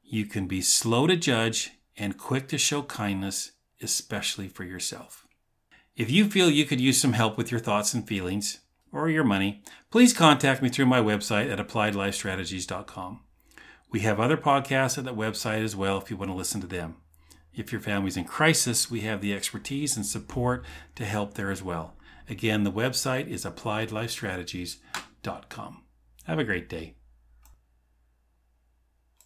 You 0.03 0.25
can 0.25 0.47
be 0.47 0.61
slow 0.61 1.07
to 1.07 1.15
judge 1.15 1.71
and 1.97 2.17
quick 2.17 2.47
to 2.49 2.57
show 2.57 2.83
kindness, 2.83 3.51
especially 3.81 4.47
for 4.47 4.63
yourself. 4.63 5.25
If 5.95 6.09
you 6.09 6.29
feel 6.29 6.49
you 6.49 6.65
could 6.65 6.81
use 6.81 6.99
some 6.99 7.13
help 7.13 7.37
with 7.37 7.51
your 7.51 7.59
thoughts 7.59 7.93
and 7.93 8.07
feelings, 8.07 8.59
or 8.93 9.09
your 9.09 9.23
money, 9.23 9.63
please 9.89 10.13
contact 10.13 10.61
me 10.61 10.69
through 10.69 10.85
my 10.85 11.01
website 11.01 11.51
at 11.51 11.57
appliedlifestrategies.com. 11.59 13.21
We 13.89 14.01
have 14.01 14.19
other 14.19 14.37
podcasts 14.37 14.97
at 14.97 15.05
that 15.05 15.17
website 15.17 15.63
as 15.63 15.75
well 15.75 15.97
if 15.97 16.09
you 16.09 16.17
want 16.17 16.31
to 16.31 16.35
listen 16.35 16.61
to 16.61 16.67
them. 16.67 16.95
If 17.53 17.71
your 17.71 17.81
family's 17.81 18.17
in 18.17 18.25
crisis, 18.25 18.89
we 18.89 19.01
have 19.01 19.21
the 19.21 19.33
expertise 19.33 19.97
and 19.97 20.05
support 20.05 20.63
to 20.95 21.05
help 21.05 21.33
there 21.33 21.51
as 21.51 21.61
well. 21.61 21.95
Again, 22.29 22.63
the 22.63 22.71
website 22.71 23.27
is 23.27 23.43
appliedlifestrategies.com. 23.45 25.83
Have 26.25 26.39
a 26.39 26.43
great 26.43 26.69
day. 26.69 26.95